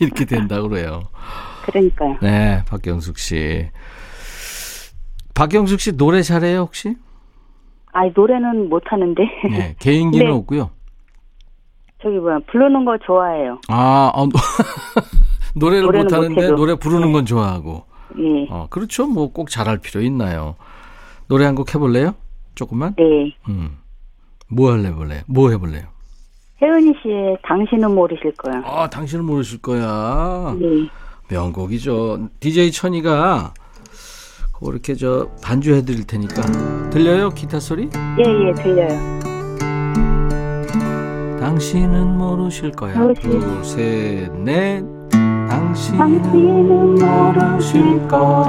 이렇게 0.00 0.24
된다고 0.26 0.68
그래요. 0.68 1.02
그러니까요. 1.64 2.16
네, 2.20 2.62
박경숙 2.68 3.18
씨. 3.18 3.70
박경숙 5.34 5.80
씨 5.80 5.92
노래 5.96 6.22
잘해요, 6.22 6.60
혹시? 6.60 6.94
아니 7.96 8.12
노래는 8.14 8.68
못 8.68 8.82
하는데 8.86 9.22
네, 9.50 9.74
개인기는 9.78 10.26
네. 10.26 10.30
없고요. 10.32 10.70
저기 12.02 12.18
뭐야 12.18 12.40
부르는 12.50 12.84
거 12.84 12.96
좋아해요. 13.06 13.58
아, 13.68 14.10
어, 14.14 14.28
노래를 15.56 15.86
못 15.86 16.12
하는데 16.12 16.28
못해도. 16.34 16.56
노래 16.56 16.74
부르는 16.74 17.12
건 17.12 17.24
좋아하고. 17.24 17.84
예. 18.18 18.46
어, 18.50 18.66
그렇죠. 18.70 19.06
뭐 19.06 19.28
꼭 19.32 19.48
잘할 19.50 19.78
필요 19.78 20.02
있나요? 20.02 20.56
노래 21.28 21.44
한 21.46 21.54
곡 21.54 21.74
해볼래요? 21.74 22.14
조금만? 22.54 22.94
네. 22.96 23.34
음. 23.48 23.78
뭐 24.48 24.72
할래 24.72 24.92
볼래요? 24.92 25.22
뭐 25.26 25.50
해볼래요? 25.50 25.84
혜은이 26.62 26.92
씨의 27.02 27.38
당신은 27.42 27.94
모르실 27.94 28.32
거야. 28.36 28.62
아, 28.64 28.88
당신은 28.88 29.24
모르실 29.24 29.60
거야. 29.62 30.54
네. 30.58 30.88
명곡이죠. 31.28 32.28
DJ 32.40 32.70
천이가 32.72 33.52
그거 34.58 34.72
이렇게 34.72 34.94
저 34.94 35.28
반주해 35.42 35.82
드릴 35.82 36.06
테니까. 36.06 36.42
들려요? 36.90 37.28
기타 37.30 37.60
소리? 37.60 37.90
예, 38.18 38.22
예, 38.48 38.52
들려요. 38.54 38.88
당신은 41.38 42.16
모르실 42.16 42.72
거야. 42.72 42.98
모르실 42.98 43.22
둘, 43.30 43.64
셋, 43.64 44.32
넷. 44.42 44.82
당신은 45.10 46.22
당신은 46.22 46.94
모르실 46.94 48.08
거야. 48.08 48.48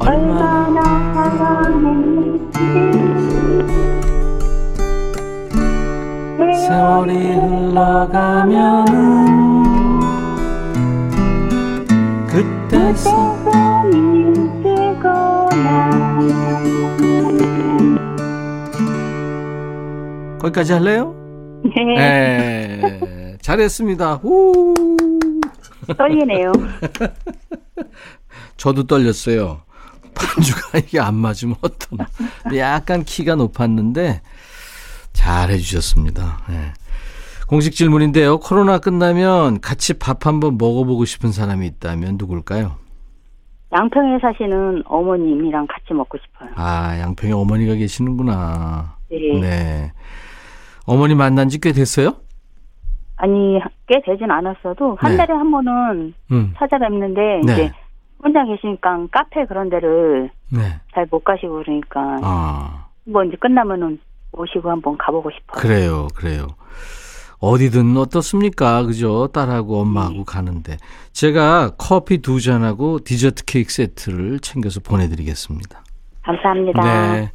얼마나 0.00 0.82
사랑했는지. 1.14 2.58
세월이 6.66 7.34
흘러가면은 7.36 8.92
세상이 12.74 14.32
뜨거나. 14.62 15.90
거기까지 20.40 20.72
할래요? 20.72 21.14
네. 21.64 21.96
네. 21.96 23.36
잘했습니다. 23.40 24.14
후. 24.14 24.74
떨리네요. 25.96 26.52
저도 28.56 28.86
떨렸어요. 28.86 29.62
반주가 30.14 30.78
이게 30.84 30.98
안 31.00 31.14
맞으면 31.14 31.56
어떠나. 31.60 32.06
약간 32.56 33.04
키가 33.04 33.34
높았는데 33.36 34.20
잘 35.12 35.50
해주셨습니다. 35.50 36.42
네. 36.48 36.72
공식 37.48 37.74
질문인데요. 37.74 38.38
코로나 38.38 38.78
끝나면 38.78 39.60
같이 39.60 39.98
밥 39.98 40.26
한번 40.26 40.56
먹어보고 40.58 41.04
싶은 41.04 41.30
사람이 41.32 41.66
있다면 41.66 42.16
누굴까요? 42.18 42.76
양평에 43.72 44.18
사시는 44.20 44.82
어머님이랑 44.86 45.66
같이 45.66 45.92
먹고 45.92 46.16
싶어요. 46.18 46.50
아, 46.54 46.98
양평에 47.00 47.32
어머니가 47.32 47.74
계시는구나. 47.74 48.96
네. 49.10 49.18
네. 49.40 49.92
어머니 50.86 51.14
만난 51.14 51.48
지 51.48 51.58
꽤 51.60 51.72
됐어요? 51.72 52.14
아니 53.16 53.60
꽤 53.86 54.00
되진 54.04 54.30
않았어도 54.30 54.96
한 54.98 55.12
네. 55.12 55.16
달에 55.16 55.32
한 55.34 55.50
번은 55.50 56.14
음. 56.32 56.54
찾아뵙는데 56.58 57.20
네. 57.46 57.52
이제 57.52 57.72
혼자 58.22 58.44
계시니까 58.44 59.06
카페 59.12 59.44
그런 59.46 59.68
데를 59.70 60.30
네. 60.52 60.60
잘못 60.94 61.22
가시고 61.24 61.62
그러니까 61.62 62.18
아. 62.22 62.86
뭐 63.04 63.22
이제 63.24 63.36
끝나면은 63.36 63.98
모시고 64.32 64.68
한번 64.70 64.96
가보고 64.98 65.30
싶어요. 65.30 65.60
그래요, 65.62 66.08
그래요. 66.14 66.46
어디든 67.38 67.96
어떻습니까? 67.96 68.82
그죠? 68.84 69.28
딸하고 69.28 69.80
엄마하고 69.80 70.14
네. 70.18 70.24
가는데. 70.26 70.76
제가 71.12 71.72
커피 71.76 72.18
두 72.18 72.40
잔하고 72.40 73.00
디저트 73.04 73.44
케이크 73.44 73.72
세트를 73.72 74.40
챙겨서 74.40 74.80
보내드리겠습니다. 74.80 75.82
감사합니다. 76.22 76.82
네. 76.82 77.32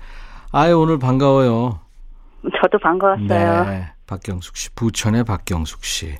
아유, 0.51 0.79
오늘 0.79 0.97
반가워요. 0.97 1.79
저도 2.61 2.79
반가웠어요. 2.79 3.65
네. 3.65 3.87
박경숙 4.07 4.57
씨, 4.57 4.69
부천의 4.73 5.23
박경숙 5.25 5.85
씨. 5.85 6.15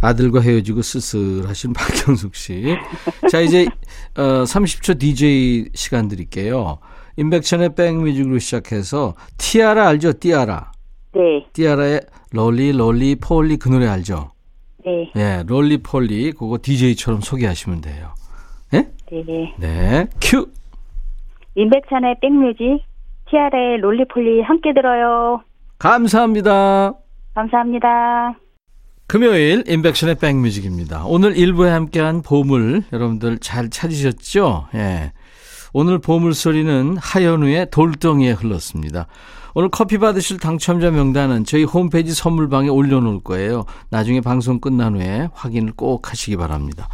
아들과 0.00 0.40
헤어지고 0.40 0.82
쓸쓸하신 0.82 1.72
박경숙 1.74 2.34
씨. 2.34 2.76
자, 3.30 3.40
이제, 3.40 3.66
어, 4.16 4.44
30초 4.44 4.98
DJ 4.98 5.70
시간 5.74 6.08
드릴게요. 6.08 6.78
임백천의 7.16 7.74
백뮤직으로 7.74 8.38
시작해서, 8.38 9.14
티아라 9.36 9.88
알죠? 9.88 10.12
띠아라. 10.14 10.70
네, 11.14 11.46
띠아라의 11.52 12.00
Roly, 12.32 12.72
Roly, 12.72 13.16
Poly 13.16 13.56
그 13.56 13.68
노래 13.68 13.86
알죠? 13.86 14.32
네, 14.84 15.10
예, 15.16 15.44
Roly, 15.46 15.78
Poly. 15.78 16.32
그거 16.32 16.58
DJ처럼 16.62 17.20
소개하시면 17.20 17.80
돼요. 17.80 18.14
예? 18.74 18.88
네. 19.10 19.54
네. 19.58 20.06
큐! 20.20 20.46
임백천의 21.54 22.16
백뮤직, 22.20 22.84
티아라의 23.30 23.78
Roly 23.80 24.04
Poly 24.12 24.42
함께 24.42 24.72
들어요. 24.72 25.42
감사합니다. 25.78 26.92
감사합니다. 27.34 28.34
금요일 29.06 29.64
인백션의 29.66 30.16
백뮤직입니다. 30.16 31.04
오늘 31.06 31.36
일부에 31.36 31.70
함께한 31.70 32.22
보물 32.22 32.82
여러분들 32.92 33.38
잘 33.38 33.70
찾으셨죠? 33.70 34.68
예. 34.74 35.12
오늘 35.72 35.98
보물 35.98 36.34
소리는 36.34 36.96
하현우의 36.98 37.70
돌덩이에 37.70 38.32
흘렀습니다. 38.32 39.06
오늘 39.58 39.70
커피 39.70 39.98
받으실 39.98 40.38
당첨자 40.38 40.92
명단은 40.92 41.44
저희 41.44 41.64
홈페이지 41.64 42.14
선물방에 42.14 42.68
올려놓을 42.68 43.24
거예요. 43.24 43.64
나중에 43.90 44.20
방송 44.20 44.60
끝난 44.60 44.94
후에 44.94 45.30
확인을 45.32 45.72
꼭 45.72 46.12
하시기 46.12 46.36
바랍니다. 46.36 46.88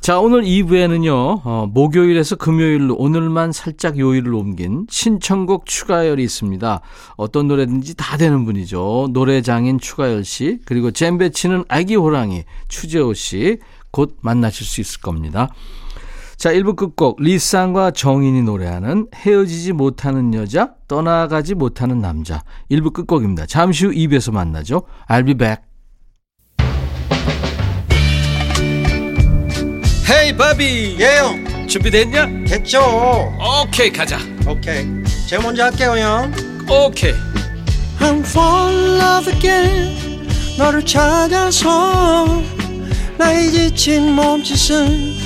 자, 0.00 0.20
오늘 0.20 0.42
2부에는요, 0.42 1.40
어, 1.42 1.66
목요일에서 1.72 2.36
금요일로 2.36 2.96
오늘만 2.96 3.50
살짝 3.50 3.98
요일을 3.98 4.34
옮긴 4.34 4.86
신청곡 4.90 5.64
추가열이 5.64 6.22
있습니다. 6.22 6.82
어떤 7.16 7.48
노래든지 7.48 7.96
다 7.96 8.18
되는 8.18 8.44
분이죠. 8.44 9.08
노래장인 9.14 9.80
추가열 9.80 10.22
씨, 10.26 10.58
그리고 10.66 10.90
잼배 10.90 11.30
치는 11.30 11.64
아기 11.68 11.94
호랑이 11.94 12.44
추재호 12.68 13.14
씨, 13.14 13.56
곧 13.90 14.18
만나실 14.20 14.66
수 14.66 14.82
있을 14.82 15.00
겁니다. 15.00 15.48
자, 16.36 16.52
1부 16.52 16.76
끝곡, 16.76 17.16
리쌍과 17.22 17.92
정인이 17.92 18.42
노래하는 18.42 19.06
헤어지지 19.14 19.72
못하는 19.72 20.34
여자, 20.34 20.74
떠나가지 20.86 21.54
못하는 21.54 22.00
남자. 22.00 22.42
1부 22.70 22.92
끝곡입니다. 22.92 23.46
잠시 23.46 23.86
후 23.86 23.92
2부에서 23.92 24.32
만나죠. 24.32 24.82
I'll 25.08 25.24
be 25.24 25.34
back. 25.34 25.62
헤이 30.08 30.36
바비 30.36 30.96
예영 31.00 31.66
준비됐냐? 31.66 32.44
됐죠 32.46 32.80
오케이 33.64 33.90
가자 33.90 34.18
오케이 34.46 34.86
제가 35.28 35.42
먼저 35.42 35.64
할게요 35.64 35.96
형 35.98 36.32
오케이 36.70 37.12
I'm 37.98 38.20
fall 38.20 38.72
in 38.72 39.00
love 39.00 39.32
again 39.34 40.28
너를 40.56 40.84
찾아서 40.84 42.40
나의 43.18 43.50
지친 43.50 44.12
몸짓은 44.12 45.25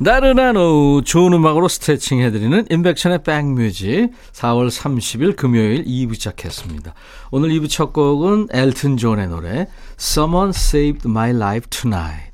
나른한 0.00 0.56
오후 0.56 1.02
좋은 1.02 1.32
음악으로 1.32 1.66
스트레칭 1.66 2.20
해드리는 2.20 2.66
임백천의 2.70 3.24
백뮤직 3.24 4.12
4월 4.32 4.70
30일 4.70 5.34
금요일 5.34 5.84
2부 5.84 6.14
시작했습니다. 6.14 6.94
오늘 7.32 7.48
2부 7.48 7.68
첫 7.68 7.92
곡은 7.92 8.46
엘튼 8.52 8.96
존의 8.96 9.26
노래 9.26 9.66
Someone 9.98 10.50
Saved 10.50 11.08
My 11.08 11.30
Life 11.30 11.68
Tonight 11.70 12.30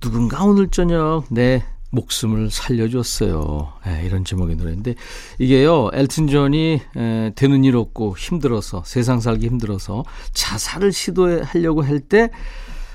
누군가 0.00 0.42
오늘 0.42 0.68
저녁 0.68 1.24
내 1.28 1.62
목숨을 1.90 2.50
살려줬어요. 2.50 3.74
예, 3.88 4.06
이런 4.06 4.24
제목의 4.24 4.56
노래인데 4.56 4.94
이게요 5.38 5.90
엘튼 5.92 6.28
존이 6.28 6.80
에, 6.96 7.32
되는 7.34 7.62
일 7.62 7.76
없고 7.76 8.16
힘들어서 8.16 8.84
세상 8.86 9.20
살기 9.20 9.44
힘들어서 9.46 10.04
자살을 10.32 10.92
시도하려고 10.92 11.82
할 11.82 12.00
때 12.00 12.30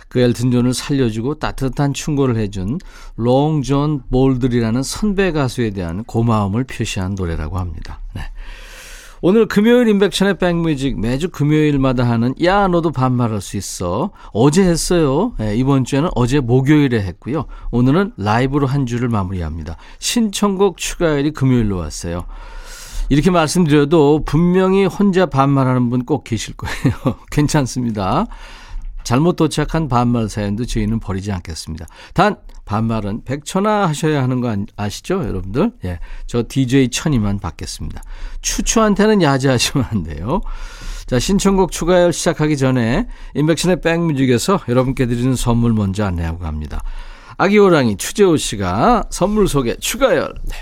그 0.07 0.19
엘튼 0.19 0.51
존을 0.51 0.73
살려주고 0.73 1.35
따뜻한 1.35 1.93
충고를 1.93 2.37
해준 2.37 2.79
롱존 3.15 4.03
볼들이라는 4.11 4.83
선배 4.83 5.31
가수에 5.31 5.71
대한 5.71 6.03
고마움을 6.03 6.63
표시한 6.63 7.15
노래라고 7.15 7.57
합니다. 7.59 7.99
네. 8.13 8.21
오늘 9.21 9.47
금요일 9.47 9.87
인백션의 9.87 10.37
백뮤직 10.37 10.99
매주 10.99 11.29
금요일마다 11.29 12.07
하는 12.07 12.35
야 12.43 12.67
너도 12.67 12.91
반말할 12.91 13.41
수 13.41 13.57
있어. 13.57 14.11
어제 14.33 14.61
했어요. 14.63 15.33
예, 15.41 15.55
이번 15.55 15.83
주에는 15.83 16.09
어제 16.13 16.39
목요일에 16.39 17.01
했고요. 17.01 17.45
오늘은 17.71 18.13
라이브로 18.17 18.67
한 18.67 18.85
주를 18.85 19.09
마무리합니다. 19.09 19.77
신청곡 19.97 20.77
추가일이 20.77 21.31
금요일로 21.31 21.77
왔어요. 21.77 22.25
이렇게 23.09 23.31
말씀드려도 23.31 24.25
분명히 24.25 24.85
혼자 24.85 25.25
반말하는 25.25 25.89
분 25.89 26.05
꼭 26.05 26.23
계실 26.23 26.55
거예요. 26.55 27.15
괜찮습니다 27.31 28.27
잘못 29.05 29.37
도착한 29.37 29.87
반말 29.87 30.27
사연도 30.27 30.65
저희는 30.65 30.99
버리지 30.99 31.31
않겠습니다. 31.31 31.85
단 32.13 32.35
반말은 32.65 33.21
100초나 33.23 33.85
하셔야 33.85 34.21
하는 34.23 34.41
거 34.41 34.53
아시죠, 34.75 35.23
여러분들? 35.23 35.71
예. 35.85 35.99
저 36.25 36.43
DJ 36.47 36.89
천이만 36.89 37.39
받겠습니다. 37.39 38.01
추추한테는 38.41 39.21
야지하시면 39.21 39.87
안 39.89 40.03
돼요. 40.03 40.41
자, 41.05 41.19
신청곡 41.19 41.71
추가열 41.71 42.11
시작하기 42.11 42.57
전에 42.57 43.07
인백션의 43.35 43.81
백뮤직에서 43.81 44.61
여러분께 44.67 45.05
드리는 45.05 45.35
선물 45.35 45.73
먼저 45.73 46.03
안내하고 46.03 46.39
갑니다. 46.39 46.81
아기 47.37 47.59
호랑이 47.59 47.97
추재호 47.97 48.37
씨가 48.37 49.03
선물 49.11 49.47
소개 49.47 49.75
추가열. 49.77 50.33
네. 50.45 50.55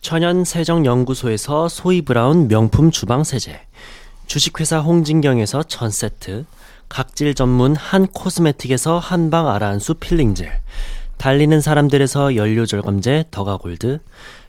천연 0.00 0.44
세정 0.44 0.84
연구소에서 0.84 1.68
소이 1.68 2.02
브라운 2.02 2.48
명품 2.48 2.90
주방 2.90 3.22
세제, 3.22 3.60
주식회사 4.26 4.80
홍진경에서 4.80 5.64
전 5.64 5.90
세트, 5.90 6.44
각질 6.88 7.34
전문 7.34 7.76
한 7.76 8.06
코스메틱에서 8.06 8.98
한방 8.98 9.48
아라한수 9.48 9.94
필링젤, 9.94 10.50
달리는 11.16 11.60
사람들에서 11.60 12.36
연료 12.36 12.64
절감제 12.64 13.26
더가골드, 13.30 14.00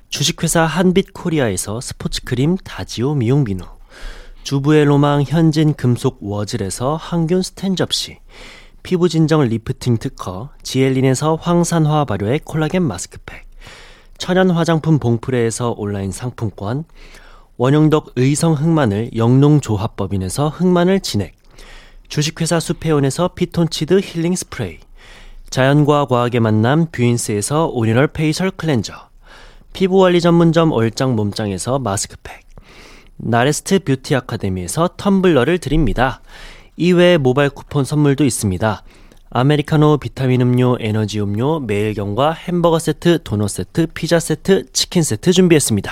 주식회사 0.09 0.63
한빛코리아에서 0.63 1.81
스포츠크림 1.81 2.57
다지오 2.63 3.15
미용 3.15 3.43
비누, 3.43 3.63
주부의 4.43 4.85
로망 4.85 5.23
현진 5.23 5.73
금속 5.73 6.19
워즐에서 6.21 6.95
항균 6.95 7.41
스텐 7.41 7.75
접시, 7.75 8.19
피부 8.81 9.09
진정 9.09 9.41
리프팅 9.41 9.97
특허 9.97 10.49
지엘린에서 10.63 11.35
항산화 11.35 12.05
발효의 12.05 12.39
콜라겐 12.45 12.83
마스크팩, 12.83 13.47
천연 14.17 14.49
화장품 14.49 14.97
봉프레에서 14.99 15.75
온라인 15.77 16.11
상품권, 16.11 16.85
원형덕 17.57 18.13
의성 18.15 18.53
흑마늘 18.53 19.11
영농조합법인에서 19.15 20.49
흑마늘 20.49 21.01
진액, 21.01 21.38
주식회사 22.09 22.59
수페온에서 22.59 23.29
피톤치드 23.29 24.01
힐링 24.03 24.35
스프레이, 24.35 24.79
자연과 25.51 26.05
과학의 26.05 26.41
만남 26.41 26.87
뷰인스에서 26.91 27.67
오리지널 27.67 28.07
facial 28.07 28.51
cleanser, 28.51 28.93
피부관리 29.73 30.19
전문점 30.19 30.71
얼짱 30.71 31.15
몸짱에서 31.15 31.79
마스크팩, 31.79 32.41
나레스트 33.17 33.79
뷰티 33.79 34.15
아카데미에서 34.15 34.89
텀블러를 34.97 35.61
드립니다. 35.61 36.21
이외에 36.77 37.17
모바일 37.17 37.49
쿠폰 37.51 37.85
선물도 37.85 38.25
있습니다. 38.25 38.83
아메리카노, 39.31 39.97
비타민 39.97 40.41
음료, 40.41 40.77
에너지 40.79 41.19
음료, 41.19 41.59
매일경과 41.59 42.31
햄버거 42.33 42.79
세트, 42.79 43.21
도넛 43.23 43.49
세트, 43.49 43.87
피자 43.93 44.19
세트, 44.19 44.71
치킨 44.71 45.03
세트 45.03 45.31
준비했습니다. 45.31 45.91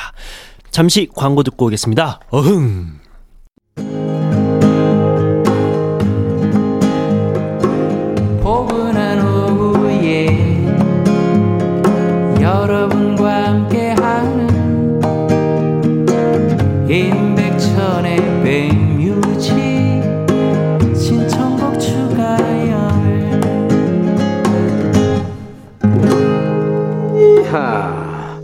잠시 0.72 1.08
광고 1.14 1.44
듣고 1.44 1.68
오겠습니다. 1.68 2.22
어흥! 2.30 3.00
여러분과 12.68 13.46
함께하는 13.46 14.50
임백천의 16.90 18.18
백뮤직 18.44 19.56
신청곡 20.94 21.80
추가열 21.80 22.78
이하 27.16 28.42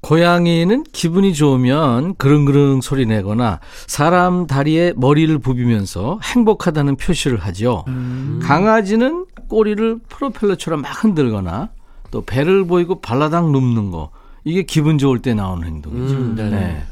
고양이는 0.00 0.84
기분이 0.92 1.34
좋으면 1.34 2.14
그릉그릉 2.14 2.80
소리 2.82 3.04
내거나 3.04 3.58
사람 3.88 4.46
다리에 4.46 4.92
머리를 4.94 5.36
부비면서 5.40 6.20
행복하다는 6.22 6.94
표시를 6.94 7.38
하죠. 7.38 7.84
음. 7.88 8.38
강아지는 8.40 9.26
꼬리를 9.48 9.98
프로펠러처럼 10.08 10.82
막 10.82 11.02
흔들거나 11.02 11.70
또 12.10 12.22
배를 12.24 12.66
보이고 12.66 13.00
발라당 13.00 13.52
눕는 13.52 13.90
거. 13.90 14.10
이게 14.44 14.62
기분 14.62 14.98
좋을 14.98 15.20
때 15.20 15.34
나오는 15.34 15.66
행동이죠. 15.66 16.14
음, 16.14 16.34
네네. 16.34 16.50
네. 16.50 16.82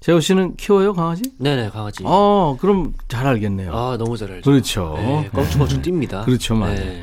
재호 0.00 0.20
씨는 0.20 0.56
키워요, 0.56 0.92
강아지? 0.92 1.22
네네 1.38 1.70
강아지. 1.70 2.02
어, 2.04 2.58
그럼 2.60 2.92
잘 3.08 3.26
알겠네요. 3.26 3.74
아 3.74 3.96
너무 3.96 4.18
잘 4.18 4.30
알죠. 4.32 4.50
그렇죠. 4.50 4.94
네, 4.98 5.30
껑충껑충 5.32 5.80
뜁니다. 5.80 6.24
그렇죠, 6.26 6.54
맞아요. 6.54 6.74
네. 6.74 7.02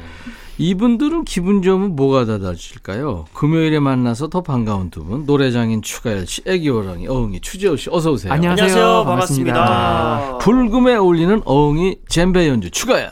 이분들은 0.59 1.25
기분 1.25 1.63
좋으면 1.63 1.95
뭐가 1.95 2.25
달라질까요? 2.25 3.25
금요일에 3.33 3.79
만나서 3.79 4.29
더 4.29 4.43
반가운 4.43 4.91
두 4.91 5.03
분, 5.03 5.25
노래장인 5.25 5.81
추가열 5.81 6.27
씨, 6.27 6.43
애기호랑이, 6.45 7.07
어흥이, 7.07 7.39
추재호 7.41 7.75
씨, 7.77 7.89
어서 7.91 8.11
오세요. 8.11 8.31
안녕하세요. 8.31 8.65
안녕하세요. 8.65 9.05
반갑습니다. 9.05 9.53
반갑습니다. 9.55 10.37
불금에 10.37 10.95
어울리는 10.97 11.41
어흥이 11.43 11.95
젬베 12.07 12.47
연주 12.49 12.69
추가열. 12.69 13.11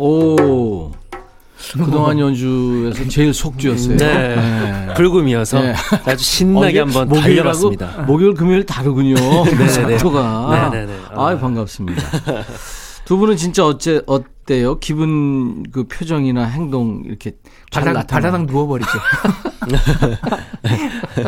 오. 0.00 0.90
그동안 1.72 2.18
연주에서 2.18 3.06
제일 3.08 3.34
속주였어요. 3.34 3.96
네. 3.98 4.88
불금이어서 4.96 5.60
네. 5.60 5.74
아주 6.06 6.24
신나게 6.24 6.80
한번 6.80 7.08
목요일하고 7.08 7.20
달려봤습니다. 7.20 8.02
목요일 8.06 8.34
금요일 8.34 8.64
다르군요. 8.64 9.14
작도가. 9.68 10.70
네네네. 10.72 10.92
아, 11.14 11.36
반갑습니다. 11.38 12.02
두 13.04 13.18
분은 13.18 13.36
진짜 13.36 13.66
어째 13.66 14.00
어때요? 14.06 14.78
기분 14.78 15.64
그 15.70 15.84
표정이나 15.84 16.44
행동 16.44 17.02
이렇게 17.04 17.32
잘 17.32 17.39
바닥, 17.70 17.92
나타나. 17.92 18.30
바닥 18.30 18.46
누워버리죠. 18.46 18.90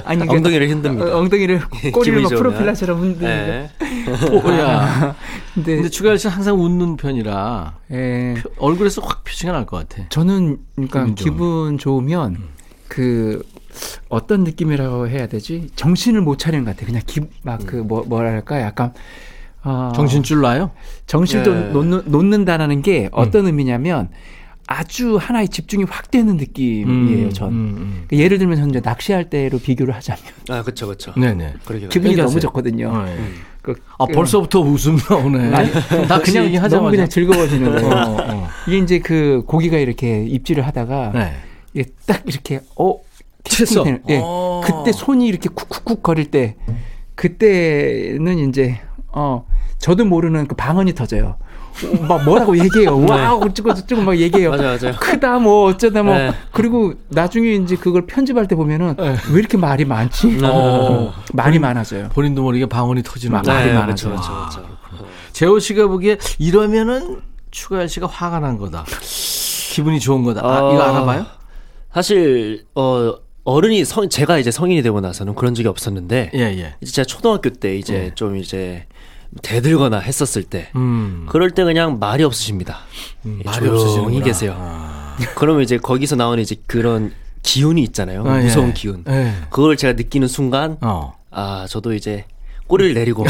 아니, 0.05 0.19
그러니까 0.21 0.33
엉덩이를 0.35 0.69
흔듭니다. 0.71 1.07
어, 1.15 1.19
엉덩이를 1.21 1.61
꼬리를 1.93 2.23
막 2.23 2.33
흔드는데. 3.01 3.71
네. 3.79 4.31
오야. 4.31 5.15
근데, 5.55 5.75
근데 5.77 5.89
추가열 5.89 6.19
씨는 6.19 6.35
항상 6.35 6.61
웃는 6.61 6.97
편이라 6.97 7.79
예, 7.93 8.35
표- 8.43 8.51
얼굴에서 8.59 9.03
확 9.03 9.23
표시가 9.25 9.53
날 9.53 9.67
것 9.67 9.89
같아. 9.89 10.09
저는 10.09 10.59
그러니까 10.75 11.05
기분 11.05 11.15
기분, 11.15 11.79
좋으면. 11.79 12.37
그 12.89 13.43
어떤 14.09 14.45
느낌이라고 14.45 15.09
해야 15.09 15.27
되지? 15.27 15.69
정신을 15.77 16.21
못 16.21 16.39
차리는 16.39 16.65
것 16.65 16.77
같아. 16.77 16.85
그냥 16.87 17.03
막그뭐 17.43 18.05
뭐랄까 18.07 18.61
약간 18.61 18.93
어, 19.65 19.93
정신줄 19.95 20.43
나요? 20.43 20.73
정신도 21.07 21.55
네. 21.55 21.69
놓는, 21.71 22.03
놓는다라는 22.07 22.83
게 22.83 23.09
어떤 23.13 23.47
의미냐면 23.47 24.11
아주 24.73 25.17
하나의 25.17 25.49
집중이 25.49 25.85
확 25.89 26.11
되는 26.11 26.37
느낌이에요. 26.37 27.33
전. 27.33 27.53
음, 27.53 28.05
그 28.09 28.17
예를 28.17 28.39
들면 28.39 28.57
전 28.57 28.71
이제 28.71 28.81
낚시할 28.83 29.29
때로 29.29 29.59
비교를 29.59 29.95
하자면 29.95 30.23
아 30.51 30.63
그렇죠 30.63 30.87
그렇죠. 30.87 31.13
음. 31.17 31.21
네네. 31.21 31.55
그러게 31.65 31.89
기분이 31.89 32.13
얘기하세요. 32.13 32.29
너무 32.31 32.41
좋거든요. 32.41 32.89
어, 32.89 33.07
예. 33.09 33.19
그, 33.61 33.75
아 33.99 34.07
벌써부터 34.07 34.61
웃음 34.61 34.97
나오네. 35.09 35.53
아니, 35.55 35.71
낚시 36.09 36.33
그냥 36.33 36.47
얘기하자마자. 36.47 36.77
너무 36.77 36.91
그냥 36.91 37.09
즐거워지는 37.09 37.71
거예요. 37.73 37.89
어, 37.91 38.17
어. 38.35 38.49
이게 38.67 38.79
이제 38.79 38.99
그 38.99 39.43
고기가 39.47 39.79
이렇게 39.79 40.25
입질을 40.25 40.67
하다가 40.67 41.13
네. 41.15 41.33
이게 41.75 41.91
딱 42.07 42.23
이렇게 42.27 42.61
어 42.77 42.97
되는- 43.45 44.03
예. 44.09 44.21
어. 44.23 44.63
그때 44.65 44.93
손이 44.93 45.27
이렇게 45.27 45.49
쿡쿡쿡 45.49 46.03
거릴 46.03 46.31
때 46.31 46.57
그때는 47.15 48.49
이제 48.49 48.81
어 49.13 49.45
저도 49.79 50.05
모르는 50.05 50.47
그 50.47 50.55
방언이 50.55 50.95
터져요. 50.95 51.37
어, 52.01 52.03
막 52.07 52.25
뭐라고 52.25 52.57
얘기해요. 52.59 52.99
와우 53.07 53.45
어쩌고 53.45 53.75
저쩌고 53.75 54.03
막 54.03 54.17
얘기해요. 54.19 54.51
맞아 54.51 54.63
맞아요. 54.65 54.97
크다 55.01 55.39
뭐 55.39 55.67
어쩌다 55.71 56.03
뭐 56.03 56.17
네. 56.17 56.33
그리고 56.53 56.95
나중에 57.09 57.53
이제 57.55 57.77
그걸 57.77 58.07
편집할 58.07 58.47
때 58.49 58.55
보면은 58.55 58.95
네. 58.97 59.17
왜 59.33 59.39
이렇게 59.39 59.57
말이 59.57 59.85
많지? 59.85 60.39
어. 60.45 61.13
말이 61.33 61.59
많아져요. 61.59 62.11
본인도 62.11 62.43
모르게 62.43 62.67
방언이 62.67 63.03
터지는 63.03 63.33
막- 63.33 63.43
거. 63.45 63.53
말이 63.53 63.69
네, 63.71 63.75
많아져. 63.75 64.09
그렇죠 64.11 64.29
그렇죠 64.33 64.63
그렇죠. 64.91 65.07
재호 65.33 65.59
씨가 65.59 65.87
보기에 65.89 66.19
이러면은 66.39 67.21
추가열 67.51 67.89
씨가 67.89 68.07
화가 68.07 68.41
난 68.41 68.59
거다. 68.59 68.85
기분이 69.73 70.01
좋은 70.01 70.23
거다. 70.23 70.43
아, 70.45 70.63
어, 70.69 70.75
이거 70.75 70.83
알아봐요? 70.83 71.27
사실 71.93 72.65
어 72.75 73.15
어른이 73.45 73.85
성 73.85 74.09
제가 74.09 74.39
이제 74.39 74.51
성인이 74.51 74.83
되고 74.83 75.01
나서는 75.01 75.35
그런 75.35 75.55
적이 75.55 75.69
없었는데 75.69 76.31
예, 76.35 76.39
예. 76.41 76.75
이제 76.81 76.93
제가 76.93 77.07
초등학교 77.07 77.51
때 77.51 77.77
이제 77.77 77.93
네. 77.95 78.11
좀 78.15 78.37
이제 78.37 78.87
대들거나 79.41 79.99
했었을 79.99 80.43
때 80.43 80.69
음. 80.77 81.27
그럴 81.29 81.53
때 81.53 81.65
그냥 81.65 81.99
말이 81.99 82.23
없으십니다. 82.23 82.81
음, 83.25 83.39
예, 83.41 83.45
말이 83.45 83.69
없으시는구나. 83.69 84.25
계세요. 84.25 84.55
아. 84.59 85.17
그러면 85.37 85.63
이제 85.63 85.79
거기서 85.79 86.17
나오는 86.17 86.43
이제 86.43 86.57
그런 86.67 87.13
기운이 87.43 87.83
있잖아요. 87.85 88.25
아, 88.27 88.41
예. 88.41 88.45
무서운 88.45 88.75
기운. 88.75 89.05
예. 89.09 89.33
그걸 89.51 89.77
제가 89.77 89.95
느끼는 89.95 90.29
순간 90.29 90.77
어. 90.81 91.15
아 91.31 91.67
저도 91.69 91.95
이제 91.95 92.25
꼬리를 92.73 92.95
내리고 92.95 93.27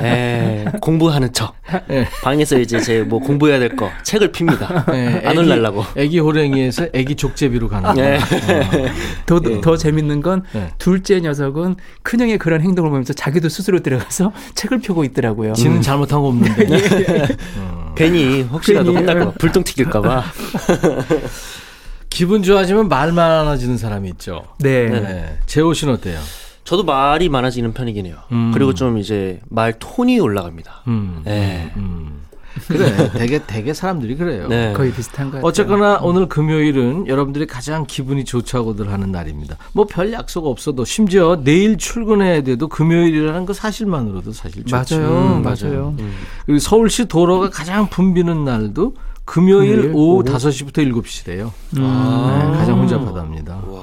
에, 0.00 0.64
공부하는 0.80 1.32
척 1.32 1.56
예. 1.90 2.06
방에서 2.22 2.56
이제 2.60 2.78
제 2.80 3.02
뭐 3.02 3.18
공부해야 3.18 3.58
될 3.58 3.74
거 3.74 3.90
책을 4.04 4.30
핍니다. 4.30 4.84
예, 4.92 5.20
안 5.24 5.32
애기- 5.32 5.38
올라려고. 5.38 5.84
애기 5.96 6.18
호랭이에서 6.20 6.86
애기 6.92 7.16
족제비로 7.16 7.68
가는 7.68 7.92
거. 7.92 8.00
네. 8.00 8.20
더, 9.26 9.40
예. 9.50 9.60
더 9.60 9.76
재밌는 9.76 10.22
건 10.22 10.44
예. 10.54 10.68
둘째 10.78 11.18
녀석은 11.20 11.74
큰형의 12.04 12.38
그런 12.38 12.60
행동을 12.60 12.90
보면서 12.90 13.12
자기도 13.14 13.48
스스로 13.48 13.80
들어가서 13.80 14.32
책을 14.54 14.78
펴고 14.80 15.02
있더라고요. 15.04 15.54
지는 15.54 15.82
잘못한 15.82 16.20
거 16.20 16.28
없는데. 16.28 17.26
괜히 17.96 18.42
혹시라도 18.42 18.92
괜히, 18.92 19.04
혼날까 19.06 19.24
봐 19.24 19.32
불똥 19.40 19.64
튀길까 19.64 20.00
봐. 20.02 20.24
기분 22.10 22.44
좋아지면 22.44 22.86
말 22.88 23.10
많아지는 23.10 23.76
사람이 23.76 24.08
있죠. 24.10 24.44
네. 24.60 24.86
네. 24.88 25.38
재호 25.46 25.74
씨는 25.74 25.94
어때요? 25.94 26.18
저도 26.68 26.82
말이 26.82 27.30
많아지는 27.30 27.72
편이긴 27.72 28.04
해요. 28.04 28.16
음. 28.30 28.50
그리고 28.52 28.74
좀 28.74 28.98
이제 28.98 29.40
말 29.48 29.72
톤이 29.78 30.20
올라갑니다. 30.20 30.82
음. 30.88 31.22
네. 31.24 31.72
음. 31.78 32.20
그래. 32.66 33.10
되게 33.16 33.40
되게 33.46 33.72
사람들이 33.72 34.16
그래요. 34.16 34.48
네. 34.48 34.74
거의 34.74 34.92
비슷한 34.92 35.28
것 35.30 35.38
같아요. 35.38 35.48
어쨌거나 35.48 35.98
오늘 36.02 36.28
금요일은 36.28 37.06
여러분들이 37.06 37.46
가장 37.46 37.86
기분이 37.86 38.26
좋다고들 38.26 38.92
하는 38.92 39.10
날입니다. 39.10 39.56
뭐 39.72 39.86
별 39.86 40.12
약속 40.12 40.44
없어도 40.44 40.84
심지어 40.84 41.40
내일 41.42 41.78
출근해야 41.78 42.42
돼도 42.42 42.68
금요일이라는 42.68 43.46
그 43.46 43.54
사실만으로도 43.54 44.32
사실 44.32 44.62
좋죠. 44.66 44.98
맞아요. 45.00 45.08
음, 45.36 45.42
맞아요. 45.42 45.94
그리고 46.44 46.58
서울시 46.58 47.06
도로가 47.06 47.48
가장 47.48 47.88
붐비는 47.88 48.44
날도 48.44 48.92
금요일 49.24 49.76
금요일 49.76 49.92
오후 49.94 50.16
오후? 50.16 50.22
5시부터 50.24 50.86
7시래요. 50.90 51.50
음. 51.76 51.80
네, 52.52 52.58
가장 52.58 52.78
혼잡하답니다. 52.80 53.54
네. 53.66 53.77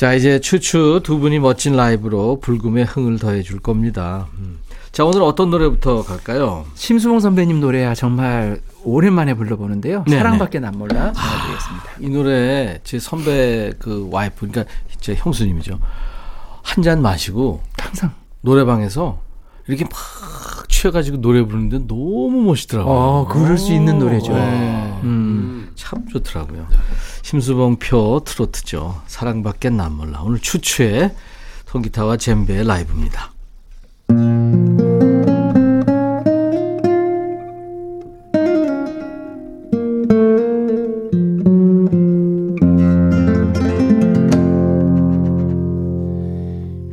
자, 0.00 0.14
이제 0.14 0.40
추추 0.40 1.02
두 1.04 1.18
분이 1.18 1.40
멋진 1.40 1.76
라이브로 1.76 2.40
불금의 2.40 2.86
흥을 2.86 3.18
더해 3.18 3.42
줄 3.42 3.60
겁니다. 3.60 4.28
음. 4.38 4.58
자, 4.92 5.04
오늘 5.04 5.20
어떤 5.20 5.50
노래부터 5.50 6.04
갈까요? 6.04 6.64
심수봉 6.74 7.20
선배님 7.20 7.60
노래야 7.60 7.94
정말 7.94 8.62
오랜만에 8.82 9.34
불러보는데요. 9.34 10.04
네, 10.08 10.16
사랑밖에 10.16 10.58
난 10.58 10.72
몰라 10.78 11.12
전해드리겠습니다. 11.12 11.84
이 12.00 12.08
노래 12.08 12.80
제 12.82 12.98
선배 12.98 13.74
그 13.78 14.08
와이프, 14.10 14.48
그러니까 14.48 14.64
제 15.00 15.14
형수님이죠. 15.16 15.78
한 16.62 16.82
잔 16.82 17.02
마시고 17.02 17.60
항상 17.78 18.12
노래방에서 18.40 19.18
이렇게 19.66 19.84
막 19.84 19.92
취해가지고 20.70 21.20
노래 21.20 21.42
부르는데 21.42 21.86
너무 21.86 22.40
멋있더라고요. 22.44 22.94
어, 22.94 23.28
그럴 23.28 23.58
수 23.58 23.74
있는 23.74 23.98
노래죠. 23.98 24.32
네. 24.32 24.98
음, 25.02 25.59
참 25.80 26.06
좋더라고요. 26.08 26.68
심수봉 27.22 27.78
표 27.78 28.20
트로트죠. 28.24 29.00
사랑밖에 29.06 29.70
난 29.70 29.92
몰라. 29.92 30.20
오늘 30.22 30.38
추추의 30.38 31.16
통기타와 31.64 32.18
젬베의 32.18 32.66
라이브입니다. 32.66 33.32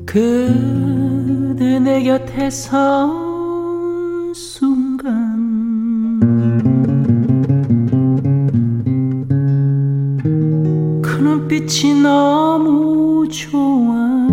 그대 0.05 1.79
내 1.79 2.03
곁에 2.03 2.49
선 2.49 3.26
그 11.57 11.61
눈빛이 11.61 12.01
너무 12.03 13.27
좋아. 13.29 14.27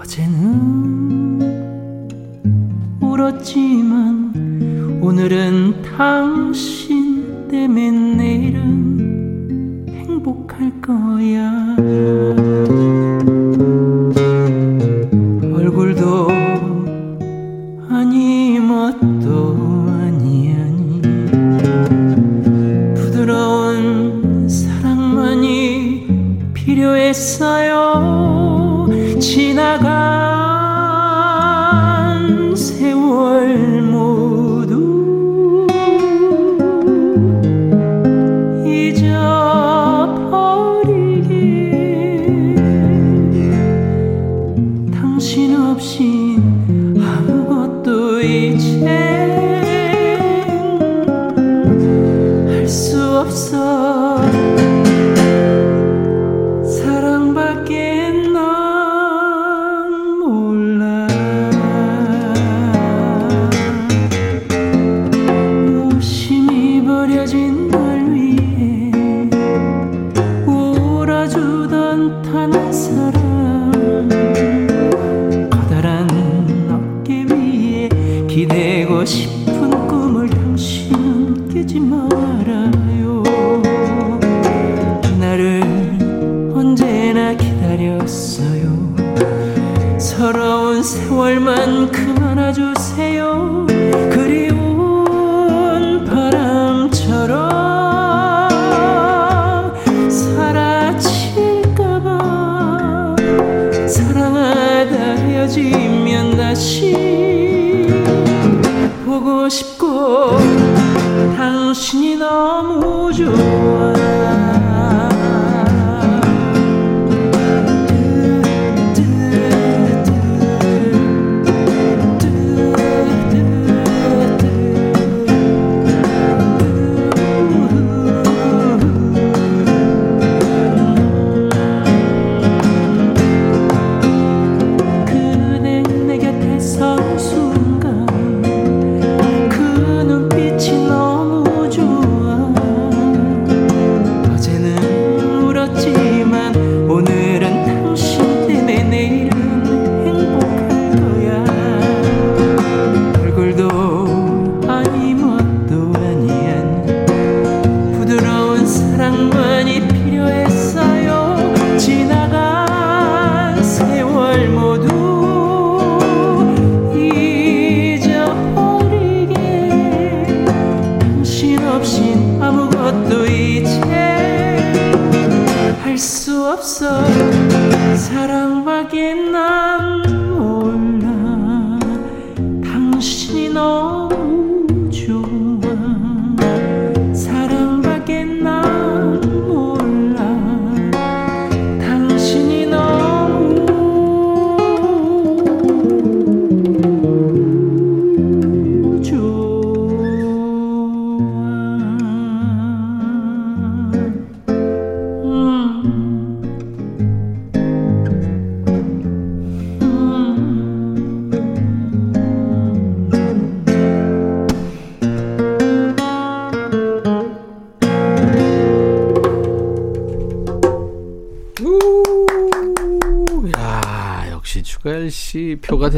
어제는 0.00 1.38
울었지만 3.02 4.32
오늘은 5.02 5.82
당신 5.82 7.48
때문에 7.48 8.16
내일은 8.16 9.86
행복할 9.90 10.72
거야 10.80 11.76
필요했어요. 26.68 27.72
지나간 29.20 30.17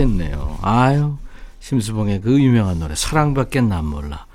됐네요. 0.01 0.59
아유, 0.63 1.17
심수봉의 1.61 2.23
그 2.23 2.41
유명한 2.41 2.79
노래 2.79 2.95
사랑밖에 2.95 3.61
난 3.61 3.85
몰라. 3.85 4.27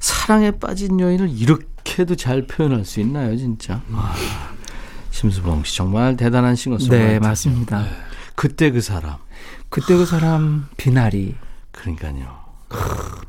사랑에 0.00 0.50
빠진 0.50 0.98
여인을 0.98 1.30
이렇게도 1.30 2.16
잘 2.16 2.46
표현할 2.46 2.84
수 2.84 2.98
있나요, 3.00 3.36
진짜? 3.36 3.80
아, 3.92 4.14
심수봉 5.10 5.62
씨 5.64 5.76
정말 5.76 6.16
대단한 6.16 6.56
싱어송라이터. 6.56 7.12
네, 7.12 7.18
맞습니다. 7.20 7.86
그때 8.34 8.70
그 8.72 8.80
사람. 8.80 9.16
그때 9.68 9.96
그 9.96 10.04
사람 10.04 10.68
비나리. 10.76 11.36
그러니까요. 11.70 12.42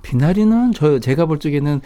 비나리는 0.02 0.72
저 0.74 1.00
제가 1.00 1.28
볼 1.28 1.38
적에는 1.40 1.82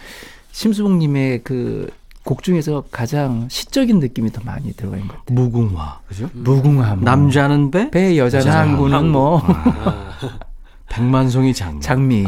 심수봉님의 0.51 1.43
그 1.43 1.89
곡 2.27 2.43
중에서 2.43 2.83
가장 2.91 3.47
시적인 3.49 3.99
느낌이 3.99 4.33
더 4.33 4.41
많이 4.43 4.73
들어가 4.73 4.97
있는 4.97 5.07
것 5.07 5.17
같아요. 5.19 5.33
무궁화, 5.39 5.99
그죠? 6.09 6.29
무궁화 6.33 6.95
뭐. 6.95 7.03
남자는 7.05 7.71
배, 7.71 7.89
배 7.89 8.17
여자는 8.17 8.51
항구는 8.51 9.07
뭐 9.07 9.41
백만송이 10.91 11.53
장미. 11.53 11.79
장미. 11.79 12.25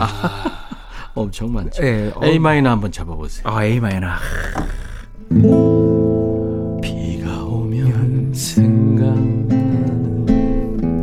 엄청 1.15 1.51
많죠. 1.51 1.83
예, 1.83 2.13
어, 2.15 2.21
A 2.23 2.39
마이너 2.39 2.69
한번 2.69 2.93
잡아보세요. 2.93 3.43
아 3.45 3.65
A 3.65 3.81
마이너. 3.81 4.07
비가 6.81 7.43
오면 7.43 8.33
생각나는 8.33 9.91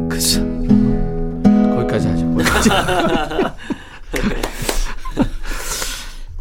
그 0.09 0.19
사람. 0.19 1.45
거기까지 1.77 2.09
하죠. 2.09 2.31
거기까지. 2.35 2.71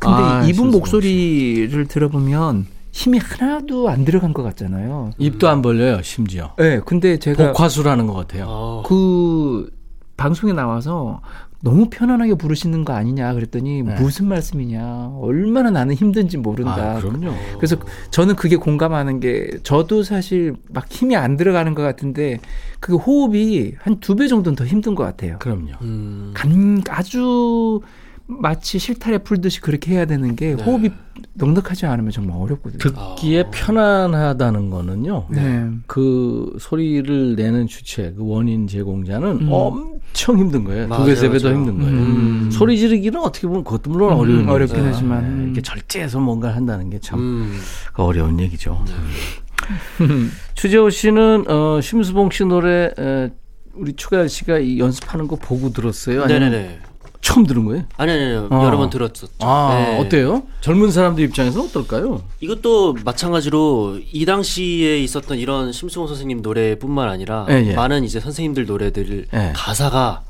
근데 0.05 0.23
아, 0.23 0.43
이분 0.45 0.71
목소리를 0.71 1.87
들어보면 1.87 2.65
힘이 2.91 3.17
하나도 3.19 3.89
안 3.89 4.05
들어간 4.05 4.33
것 4.33 4.41
같잖아요. 4.43 5.11
입도 5.17 5.49
안 5.49 5.61
벌려요, 5.61 6.01
심지어. 6.01 6.53
네, 6.57 6.79
근데 6.85 7.17
제가 7.17 7.47
복화수라는 7.47 8.07
것 8.07 8.13
같아요. 8.13 8.83
그 8.85 9.69
방송에 10.17 10.53
나와서 10.53 11.19
너무 11.61 11.89
편안하게 11.89 12.35
부르시는 12.35 12.85
거 12.85 12.93
아니냐 12.93 13.33
그랬더니 13.33 13.81
네. 13.81 13.95
무슨 13.99 14.27
말씀이냐 14.27 15.09
얼마나 15.19 15.71
나는 15.71 15.95
힘든지 15.95 16.37
모른다. 16.37 16.95
아, 16.97 16.99
그럼요. 17.01 17.33
그래서 17.57 17.75
저는 18.11 18.35
그게 18.35 18.55
공감하는 18.55 19.19
게 19.19 19.49
저도 19.63 20.03
사실 20.03 20.53
막 20.69 20.85
힘이 20.89 21.15
안 21.15 21.35
들어가는 21.37 21.73
것 21.73 21.81
같은데 21.81 22.39
그 22.79 22.95
호흡이 22.95 23.73
한 23.79 23.99
두 23.99 24.15
배 24.15 24.27
정도는 24.27 24.55
더 24.55 24.63
힘든 24.65 24.93
것 24.95 25.03
같아요. 25.03 25.37
그럼요. 25.39 25.71
음. 25.81 26.31
감 26.35 26.81
아주 26.89 27.81
마치 28.27 28.79
실타래 28.79 29.19
풀듯이 29.19 29.61
그렇게 29.61 29.91
해야 29.93 30.05
되는 30.05 30.35
게 30.35 30.53
호흡이 30.53 30.89
넉넉하지 31.35 31.85
않으면 31.85 32.11
정말 32.11 32.37
어렵거든요. 32.37 32.79
듣기에 32.79 33.45
편안하다는 33.51 34.69
거는요. 34.71 35.27
네. 35.29 35.69
그 35.85 36.55
소리를 36.59 37.35
내는 37.35 37.67
주체, 37.67 38.13
그 38.17 38.25
원인 38.27 38.67
제공자는 38.67 39.41
음. 39.41 39.47
엄청 39.51 40.39
힘든 40.39 40.63
거예요. 40.63 40.87
맞아요, 40.87 41.03
두 41.03 41.09
배, 41.09 41.15
세 41.15 41.29
배 41.29 41.37
더. 41.37 41.51
힘든 41.53 41.77
거예요. 41.79 41.91
음. 41.93 42.49
소리 42.51 42.77
지르기는 42.79 43.19
어떻게 43.21 43.47
보면 43.47 43.63
그것도 43.63 43.91
물론 43.91 44.13
음, 44.13 44.17
어려운 44.17 44.49
어렵긴 44.49 44.77
일이죠. 44.77 44.95
하지만, 44.95 45.21
네, 45.21 45.27
음. 45.29 45.43
이렇게 45.45 45.61
절제해서 45.61 46.19
뭔가를 46.19 46.55
한다는 46.55 46.89
게참 46.89 47.19
음. 47.19 47.59
어려운 47.93 48.39
얘기죠. 48.39 48.83
추재호 50.55 50.89
씨는 50.89 51.45
어, 51.47 51.79
심수봉 51.81 52.29
씨 52.31 52.43
노래 52.45 52.91
에, 52.97 53.29
우리 53.73 53.93
추가열 53.93 54.29
씨가 54.29 54.59
이 54.59 54.79
연습하는 54.79 55.27
거 55.27 55.35
보고 55.35 55.71
들었어요? 55.71 56.23
아니면 56.23 56.51
네네네. 56.51 56.79
처음 57.21 57.45
들은 57.45 57.65
거예요? 57.65 57.83
아니 57.97 58.11
아니 58.11 58.23
아니 58.23 58.35
어. 58.35 58.65
여러 58.65 58.77
번 58.77 58.89
들었었죠. 58.89 59.29
아 59.39 59.75
네. 59.77 59.99
어때요? 59.99 60.43
젊은 60.61 60.91
사람들 60.91 61.23
입장에서 61.23 61.61
어떨까요? 61.61 62.21
이것도 62.39 62.95
마찬가지로 63.03 63.99
이 64.11 64.25
당시에 64.25 64.99
있었던 64.99 65.37
이런 65.37 65.71
심수봉 65.71 66.07
선생님 66.07 66.41
노래뿐만 66.41 67.09
아니라 67.09 67.45
예, 67.49 67.65
예. 67.67 67.73
많은 67.75 68.03
이제 68.03 68.19
선생님들 68.19 68.65
노래들 68.65 69.27
예. 69.33 69.53
가사가 69.55 70.21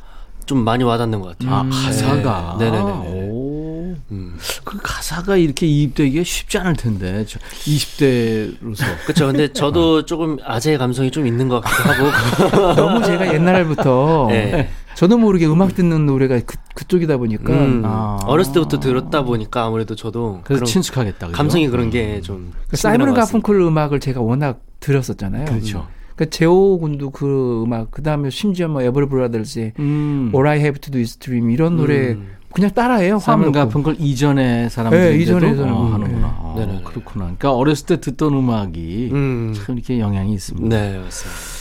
좀 0.45 0.59
많이 0.63 0.83
와닿는 0.83 1.21
것 1.21 1.37
같아요. 1.37 1.55
아 1.55 1.69
가사가. 1.69 2.57
네. 2.59 2.69
네네네. 2.69 2.91
오. 2.91 3.95
음. 4.11 4.37
그 4.63 4.77
가사가 4.81 5.37
이렇게 5.37 5.65
이입되기가 5.65 6.23
쉽지 6.23 6.57
않을 6.59 6.75
텐데 6.75 7.25
저 7.27 7.39
20대로서 7.39 8.83
그렇죠. 9.05 9.27
근데 9.27 9.51
저도 9.51 10.05
조금 10.05 10.37
아재의 10.43 10.77
감성이 10.77 11.09
좀 11.09 11.25
있는 11.25 11.47
것 11.47 11.61
같기도 11.61 11.89
하고. 11.89 12.73
너무 12.75 13.03
제가 13.03 13.33
옛날부터 13.33 14.27
네. 14.29 14.69
저도 14.95 15.17
모르게 15.17 15.45
음악 15.45 15.75
듣는 15.75 16.05
노래가 16.05 16.39
그, 16.45 16.57
그쪽이다 16.73 17.17
보니까 17.17 17.53
음, 17.53 17.81
아. 17.85 18.17
어렸을 18.25 18.53
때부터 18.53 18.79
들었다 18.79 19.23
보니까 19.23 19.65
아무래도 19.65 19.95
저도 19.95 20.41
그래서 20.43 20.65
친숙하겠다. 20.65 21.27
그죠? 21.27 21.37
감성이 21.37 21.67
그런 21.67 21.89
게좀 21.89 22.53
그 22.67 22.77
사이먼 22.77 23.13
가펑클 23.13 23.59
음악을 23.59 23.99
제가 23.99 24.21
워낙 24.21 24.61
들었었잖아요. 24.79 25.45
그렇죠. 25.45 25.87
그 26.15 26.29
제오 26.29 26.79
군도 26.79 27.09
그 27.09 27.63
음악 27.65 27.91
그다음에 27.91 28.29
심지어 28.29 28.69
뭐 28.69 28.81
에버리 28.81 29.07
브라더스의 29.09 29.73
음. 29.79 30.31
All 30.33 30.47
I 30.47 30.59
Have 30.59 30.79
to 30.79 30.91
Do 30.91 30.99
Is 30.99 31.17
Dream 31.17 31.51
이런 31.51 31.75
노래 31.75 32.11
음. 32.13 32.29
그냥 32.53 32.71
따라해요. 32.71 33.17
화음. 33.17 33.51
같은 33.51 33.83
걸 33.83 33.97
이전에 33.99 34.69
사람들이 34.69 35.25
네, 35.25 35.31
어, 35.33 35.37
음, 35.37 35.93
하는구나. 35.93 36.27
네. 36.27 36.33
어, 36.37 36.55
네네네. 36.57 36.81
그렇구나. 36.85 37.25
그러니까 37.25 37.53
어렸을 37.53 37.85
때 37.85 37.99
듣던 37.99 38.33
음악이 38.33 39.09
음. 39.11 39.53
참 39.53 39.75
이렇게 39.75 39.99
영향이 39.99 40.33
있습니다. 40.33 40.69
네, 40.69 40.97
맞습니다. 40.97 41.54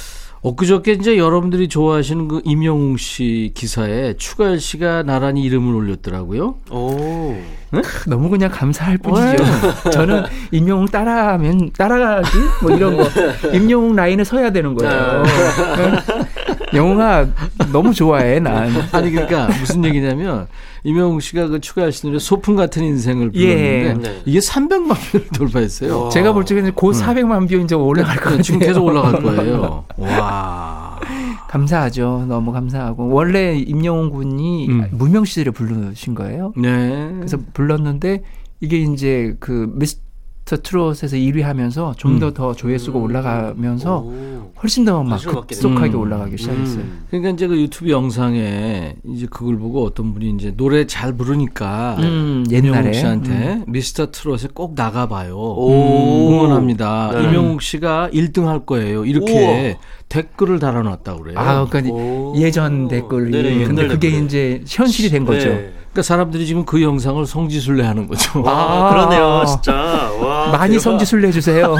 엊그저께 0.45 0.93
이제 0.93 1.17
여러분들이 1.17 1.69
좋아하시는 1.69 2.29
그 2.29 2.43
임영웅 2.45 2.99
씨 2.99 3.51
기사에 3.55 4.13
추가열 4.19 4.61
씨가 4.61 5.03
나란히 5.03 5.43
이름을 5.43 5.75
올렸더라고요. 5.75 6.57
오. 6.71 7.35
너무 8.07 8.29
그냥 8.29 8.51
감사할 8.51 8.99
뿐이죠. 8.99 9.43
저는 9.91 10.25
임영웅 10.51 10.85
따라하면 10.87 11.71
따라가기 11.73 12.29
뭐 12.63 12.77
이런 12.77 12.99
거 12.99 13.05
임영웅 13.57 13.97
라인에 13.97 14.23
서야 14.23 14.51
되는 14.53 14.75
거예요. 14.75 15.23
영웅아 16.75 17.27
너무 17.73 17.93
좋아해 17.95 18.41
난. 18.41 18.71
아니 18.93 19.11
그러니까 19.11 19.47
무슨 19.59 19.85
얘기냐면 19.85 20.47
임영웅 20.83 21.21
씨가 21.21 21.49
그 21.49 21.61
추가열 21.61 21.93
씨 21.93 22.07
노래 22.07 22.19
소풍 22.19 22.57
같은 22.57 22.83
인생을 22.83 23.31
예. 23.35 23.55
불렀는데 23.83 24.09
네. 24.11 24.23
이게 24.25 24.39
300만 24.39 24.95
뷰를 25.13 25.29
돌파했어요. 25.29 26.09
제가 26.11 26.33
볼 26.33 26.45
적에는 26.45 26.73
곧 26.75 26.93
400만 26.95 27.49
뷰 27.49 27.57
이제 27.57 27.75
올라갈 27.75 28.17
것 28.17 28.25
같아요. 28.25 28.43
지금 28.43 28.61
계속 28.61 28.85
올라갈 28.85 29.13
거예요. 29.23 29.85
와. 29.97 30.99
감사하죠. 31.49 32.27
너무 32.29 32.53
감사하고 32.53 33.09
원래 33.11 33.57
임영웅 33.57 34.11
군이 34.11 34.69
음. 34.69 34.89
무명 34.91 35.25
시절에 35.25 35.51
부르신 35.53 36.15
거예요. 36.15 36.53
네. 36.57 37.11
그래서 37.17 37.39
불렀는데 37.53 38.23
이게 38.61 38.79
이제 38.79 39.37
그 39.41 39.71
미스 39.75 39.99
터 40.45 40.57
트롯에서 40.59 41.17
1위 41.17 41.41
하면서 41.41 41.95
좀 41.97 42.19
더더 42.19 42.55
조회수가 42.55 42.99
올라가면서 42.99 44.01
오. 44.01 44.53
훨씬 44.63 44.85
더 44.85 45.03
막 45.03 45.19
급속하게 45.23 45.87
됐네. 45.89 45.97
올라가기 45.97 46.37
시작했어요. 46.37 46.81
음. 46.83 47.05
그러니까 47.09 47.31
이제 47.31 47.47
그 47.47 47.59
유튜브 47.59 47.91
영상에 47.91 48.95
이제 49.07 49.27
그걸 49.31 49.57
보고 49.59 49.85
어떤 49.85 50.13
분이 50.13 50.31
이제 50.39 50.53
노래 50.55 50.87
잘 50.87 51.15
부르니까 51.17 51.97
음, 52.01 52.45
옛날에 52.51 52.93
씨한테 52.93 53.63
미스터 53.67 54.11
트롯에 54.11 54.49
꼭 54.53 54.75
나가봐요. 54.75 55.35
오. 55.35 56.29
응원합니다. 56.31 57.11
네. 57.15 57.25
임영웅 57.25 57.61
씨가 57.61 58.11
1등 58.13 58.45
할 58.45 58.67
거예요. 58.67 59.07
이렇게 59.07 59.79
댓글을 60.11 60.59
달아놨다 60.59 61.17
그래요. 61.17 61.39
아, 61.39 61.67
그러니까 61.67 61.95
오. 61.95 62.35
예전 62.37 62.89
댓글이 62.89 63.31
네네, 63.31 63.65
근데 63.65 63.83
옛날 63.83 63.89
그게 63.89 64.11
댓글. 64.11 64.25
이제 64.27 64.63
현실이 64.69 65.09
된 65.09 65.25
거죠. 65.25 65.49
네. 65.49 65.73
그러니까 65.95 66.03
사람들이 66.03 66.45
지금 66.45 66.65
그 66.65 66.83
영상을 66.83 67.25
성지순례 67.25 67.85
하는 67.85 68.09
거죠. 68.09 68.43
아, 68.47 68.51
아. 68.51 68.91
그러네요, 68.91 69.45
진짜. 69.47 69.73
와, 70.21 70.49
많이 70.51 70.73
대박. 70.73 70.83
성지순례 70.83 71.29
해주세요. 71.29 71.77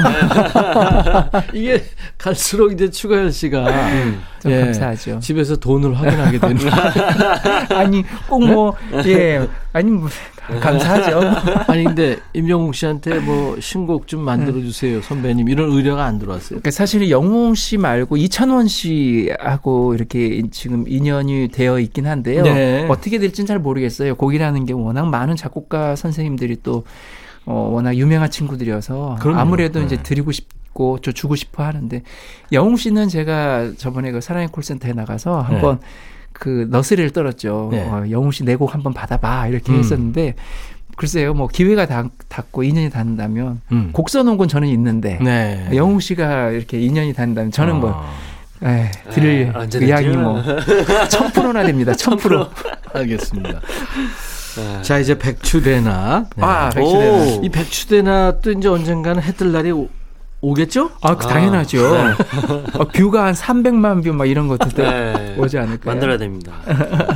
이게 1.53 1.83
갈수록 2.17 2.71
이제 2.73 2.89
추가열 2.89 3.33
씨가 3.33 3.65
좀 4.41 4.53
예, 4.53 4.61
감사하죠. 4.67 5.19
집에서 5.19 5.57
돈을 5.57 5.99
확인하게 5.99 6.39
되는. 6.39 6.57
아니 7.75 8.05
꼭 8.29 8.45
뭐 8.45 8.75
예 9.05 9.49
아니 9.73 9.91
뭐 9.91 10.09
감사하죠. 10.61 11.21
아니 11.69 11.85
근데 11.85 12.19
임영웅 12.33 12.73
씨한테 12.73 13.19
뭐 13.21 13.59
신곡 13.61 14.07
좀 14.07 14.21
만들어 14.21 14.61
주세요 14.61 15.01
선배님 15.01 15.49
이런 15.49 15.71
의뢰가 15.71 16.05
안 16.05 16.19
들어왔어요. 16.19 16.61
그러니까 16.61 16.71
사실 16.71 17.11
영웅 17.11 17.55
씨 17.55 17.79
말고 17.79 18.17
이찬원 18.17 18.69
씨하고 18.69 19.95
이렇게 19.95 20.43
지금 20.51 20.85
인연이 20.87 21.49
되어 21.49 21.79
있긴 21.79 22.07
한데요. 22.07 22.43
네. 22.43 22.87
어떻게 22.89 23.19
될지는 23.19 23.47
잘 23.47 23.59
모르겠어요. 23.59 24.17
곡이라는 24.17 24.67
게 24.67 24.73
워낙 24.73 25.07
많은 25.07 25.37
작곡가 25.37 25.97
선생님들이 25.97 26.59
또 26.63 26.85
어, 27.47 27.71
워낙 27.73 27.97
유명한 27.97 28.31
친구들이어서 28.31 29.17
그럼요. 29.21 29.41
아무래도 29.41 29.81
네. 29.81 29.87
이제 29.87 30.03
드리고 30.03 30.33
싶고 30.33 30.99
저 31.03 31.13
주고 31.13 31.37
싶어 31.37 31.63
하는데 31.63 32.03
영웅 32.53 32.77
씨는 32.77 33.09
제가 33.09 33.73
저번에 33.77 34.11
그 34.13 34.21
사랑의 34.21 34.49
콜센터에 34.49 34.93
나가서 34.93 35.41
한번 35.41 35.79
그 36.35 36.67
너스리를 36.69 37.11
떨었죠. 37.11 37.69
네. 37.73 37.81
어, 37.89 38.05
영웅 38.11 38.31
씨 38.33 38.45
내 38.45 38.57
곡 38.57 38.75
한번 38.75 38.93
받아봐 38.93 39.47
이렇게 39.49 39.73
음. 39.73 39.79
했었는데 39.79 40.35
글쎄요 40.97 41.33
뭐 41.35 41.47
기회가 41.49 41.87
닿, 41.87 42.07
닿고 42.29 42.63
인연이 42.65 42.91
닿는다면 42.91 43.61
음. 43.73 43.91
곡 43.93 44.11
써놓은 44.11 44.37
건 44.37 44.47
저는 44.49 44.69
있는데 44.69 45.19
네. 45.23 45.69
영웅 45.75 45.99
씨가 46.01 46.51
이렇게 46.51 46.79
인연이 46.81 47.13
닿는다면 47.15 47.51
저는 47.51 47.77
뭐 47.81 47.91
아, 48.63 48.69
에, 48.69 48.91
들을 49.11 49.53
아, 49.55 49.61
언제 49.61 49.79
의향이 49.79 50.07
됐죠? 50.07 50.19
뭐천 50.21 51.33
프로나 51.33 51.65
됩니다. 51.65 51.95
천 51.97 52.17
프로. 52.17 52.49
알겠습니다. 52.93 53.61
네. 54.57 54.83
자 54.83 54.99
이제 54.99 55.19
백추대나. 55.19 56.27
네. 56.37 56.45
아, 56.45 56.71
백수대나. 56.71 57.13
오. 57.39 57.41
이 57.45 57.49
백추대나 57.49 58.41
또 58.41 58.53
이제 58.53 58.69
언젠가는 58.69 59.21
해뜰 59.23 59.51
날이 59.53 59.73
오, 60.45 60.51
오겠죠? 60.51 60.91
아, 61.01 61.17
그 61.17 61.27
당연하죠. 61.27 61.79
어, 62.79 62.85
view가 62.93 63.27
한 63.27 63.35
300만 63.35 64.05
view 64.05 64.13
막 64.13 64.27
이런 64.27 64.47
것도 64.49 64.69
네. 64.71 65.35
오지 65.39 65.59
않을까요? 65.59 65.95
만들어야 65.95 66.19
됩니다. 66.19 66.53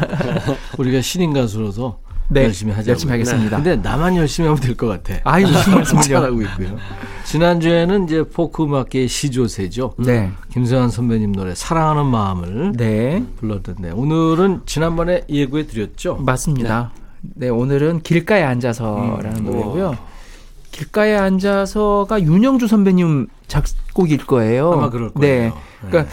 우리가 0.79 1.01
신인 1.03 1.33
가수로서 1.33 1.99
네, 2.31 2.45
열심히 2.45 2.72
하자고. 2.72 2.91
열심히 2.91 3.11
하겠습니다. 3.12 3.57
근데 3.57 3.76
나만 3.76 4.16
열심히 4.16 4.49
하면 4.49 4.61
될 4.61 4.74
것 4.76 4.87
같아. 4.87 5.20
아이 5.24 5.45
무슨 5.45 5.74
말씀이요? 5.74 6.03
잘하고 6.03 6.43
있고요. 6.43 6.76
지난주에는 7.24 8.05
이제 8.05 8.22
포크 8.24 8.64
음악계의 8.64 9.09
시조세죠. 9.09 9.95
네. 9.99 10.31
김세환 10.53 10.91
선배님 10.91 11.33
노래 11.33 11.55
사랑하는 11.55 12.07
마음을 12.07 12.72
네. 12.76 13.22
불렀던데 13.37 13.91
오늘은 13.93 14.62
지난번에 14.66 15.22
예고해 15.29 15.66
드렸죠. 15.66 16.16
맞습니다. 16.16 16.93
네, 17.35 17.49
오늘은 17.49 18.01
길가에 18.03 18.43
앉아서라는 18.43 19.37
음. 19.39 19.45
노래고요. 19.45 19.97
길가에 20.71 21.16
앉아서가 21.16 22.23
윤영주 22.23 22.66
선배님 22.66 23.29
작곡일 23.47 24.27
거예요. 24.27 24.73
아마 24.73 24.91
그럴 24.91 25.11
네. 25.16 25.51
거예요. 25.51 25.59
그러니까 25.87 26.12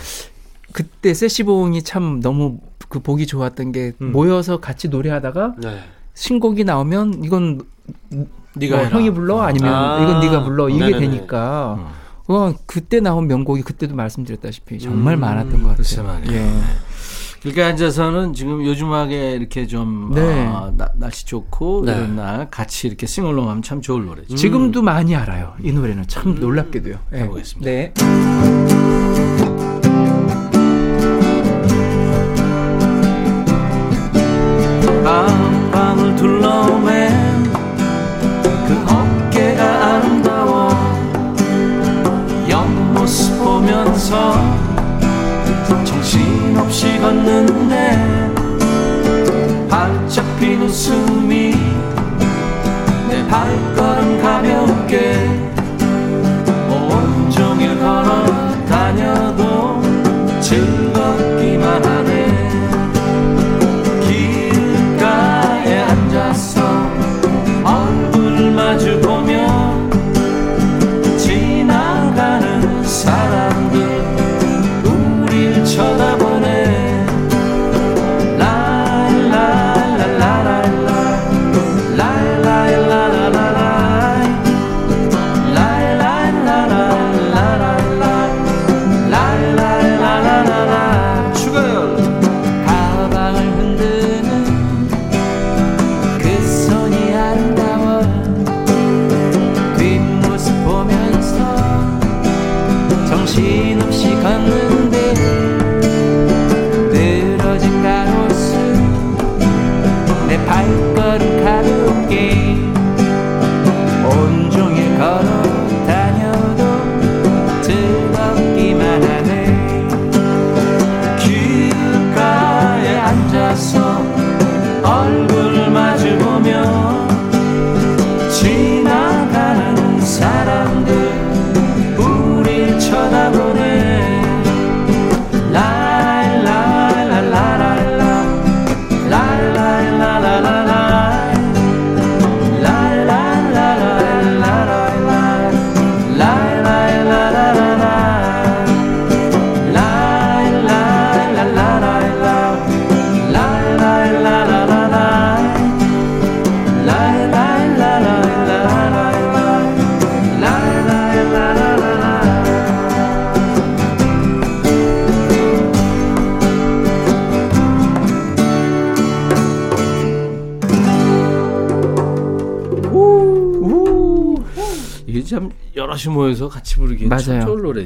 그때 0.72 1.14
세시봉이 1.14 1.84
참 1.84 2.20
너무 2.22 2.60
그 2.90 3.00
보기 3.00 3.28
좋았던 3.28 3.72
게 3.72 3.94
음. 4.02 4.12
모여서 4.12 4.60
같이 4.60 4.90
노래하다가 4.90 5.56
네. 5.58 5.80
신곡이 6.14 6.64
나오면 6.64 7.24
이건 7.24 7.62
네가 8.56 8.78
뭐. 8.78 8.86
형이 8.86 9.12
불러 9.12 9.42
아니면 9.42 9.74
아. 9.74 10.02
이건 10.02 10.20
네가 10.22 10.44
불러 10.44 10.70
이게 10.70 10.80
네네네. 10.80 11.00
되니까 11.00 11.92
어, 12.28 12.54
그때 12.66 13.00
나온 13.00 13.28
명곡이 13.28 13.62
그때도 13.62 13.96
말씀드렸다시피 13.96 14.80
정말 14.80 15.18
많았던 15.18 15.64
것 15.64 15.78
같아요. 15.78 16.08
말이에요. 16.08 16.42
예. 16.42 16.52
길가에 17.46 17.66
앉아서는 17.66 18.34
지금 18.34 18.66
요즘하게 18.66 19.34
이렇게 19.34 19.68
좀 19.68 20.12
네. 20.16 20.48
아, 20.48 20.72
나- 20.76 20.90
날씨 20.96 21.28
좋고 21.28 21.84
네. 21.86 21.92
이런 21.96 22.16
날 22.16 22.50
같이 22.50 22.88
이렇게 22.88 23.06
싱얼롱하면 23.06 23.62
참 23.62 23.82
좋을 23.82 24.04
노래죠. 24.06 24.36
지금도 24.36 24.82
많이 24.82 25.16
알아요. 25.16 25.54
이 25.62 25.72
노래는 25.72 26.08
참 26.08 26.34
놀랍게도요. 26.40 26.96
예. 27.14 27.18
해보겠습니다. 27.20 27.70
네. 27.70 27.94
방방을 35.04 36.16
둘러맨 36.16 37.25
걷는데. 47.24 47.96
발자국 49.70 50.06
잡힌 50.10 50.62
웃음이 50.62 51.35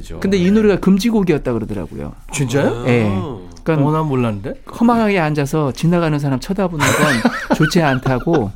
노래죠. 0.10 0.20
근데 0.20 0.38
이 0.38 0.50
노래가 0.52 0.80
금지곡이었다 0.80 1.54
그러더라고요. 1.54 2.14
진짜요? 2.34 2.84
예. 2.88 3.06
어, 3.10 3.48
그러니까 3.64 3.92
난 3.92 4.06
몰랐는데. 4.08 4.62
허망하게 4.80 5.20
앉아서 5.20 5.72
지나가는 5.74 6.18
사람 6.20 6.40
쳐다보는 6.40 6.86
건 6.86 6.96
좋지 7.58 7.82
않다고 7.82 8.52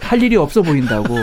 할 0.00 0.22
일이 0.22 0.36
없어 0.36 0.62
보인다고. 0.62 1.14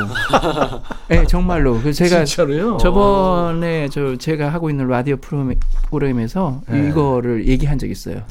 예, 1.11 1.25
정말로. 1.27 1.79
그래서 1.79 2.03
제가 2.03 2.25
진짜로요? 2.25 2.77
저번에 2.77 3.89
저 3.89 4.15
제가 4.17 4.49
하고 4.49 4.69
있는 4.69 4.87
라디오 4.87 5.17
프로그램- 5.17 5.59
프로그램에서 5.87 6.61
네. 6.67 6.89
이거를 6.89 7.47
얘기한 7.47 7.77
적 7.77 7.87
있어요. 7.89 8.21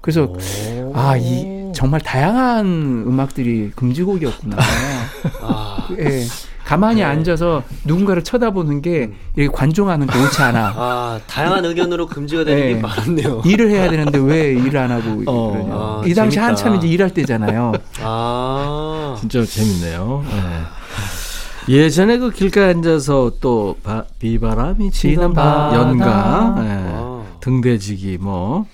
그래서 0.00 0.32
아, 0.94 1.16
이 1.16 1.72
정말 1.74 2.00
다양한 2.00 3.04
음악들이 3.06 3.72
금지곡이었구나. 3.74 4.56
아, 5.42 5.88
예. 5.98 6.24
가만히 6.68 7.02
앉아서 7.02 7.62
누군가를 7.86 8.22
쳐다보는 8.22 8.82
게 8.82 9.10
이렇게 9.36 9.50
관종하는 9.56 10.06
게 10.06 10.18
옳지 10.18 10.42
않아. 10.42 10.74
아, 10.76 11.18
다양한 11.26 11.64
의견으로 11.64 12.06
금지가 12.06 12.44
되는 12.44 12.60
네. 12.60 12.74
게 12.74 12.80
많네요. 12.82 13.40
일을 13.46 13.70
해야 13.70 13.88
되는데 13.88 14.18
왜 14.18 14.52
일을 14.52 14.76
안 14.76 14.90
하고 14.90 15.22
어. 15.26 15.52
그러냐. 15.52 15.72
아, 15.72 16.02
이 16.04 16.12
당시 16.12 16.34
재밌다. 16.34 16.46
한참 16.46 16.74
이제 16.74 16.86
일할 16.86 17.08
때잖아요. 17.14 17.72
아, 18.02 19.16
진짜 19.18 19.42
재밌네요. 19.46 20.22
예. 21.68 21.72
예전에 21.74 22.18
그 22.18 22.30
길가에 22.30 22.68
앉아서 22.74 23.32
또 23.40 23.76
바- 23.82 24.04
비바람이 24.18 24.90
치는 24.90 25.32
바. 25.32 25.70
연가, 25.74 26.54
예. 26.58 26.68
아. 26.68 27.22
등대지기 27.40 28.18
뭐 28.20 28.66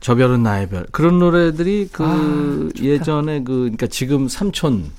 저별은 0.00 0.42
나의 0.42 0.68
별 0.68 0.84
그런 0.90 1.20
노래들이 1.20 1.90
그 1.92 2.04
아. 2.04 2.82
예전에 2.82 3.44
그 3.44 3.52
그러니까 3.60 3.86
지금 3.86 4.26
삼촌 4.26 4.90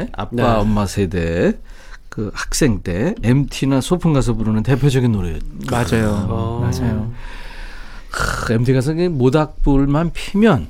예? 0.00 0.08
아빠 0.12 0.30
네. 0.32 0.42
엄마 0.42 0.86
세대 0.86 1.52
그 2.08 2.30
학생 2.34 2.80
때 2.82 3.14
MT나 3.22 3.80
소풍 3.80 4.12
가서 4.12 4.34
부르는 4.34 4.62
대표적인 4.62 5.10
노래였죠. 5.12 5.46
맞아요. 5.70 6.26
어. 6.28 6.60
맞아요. 6.60 7.12
MT 8.50 8.72
가서 8.72 8.94
그 8.94 9.02
모닥불만 9.02 10.12
피면 10.12 10.68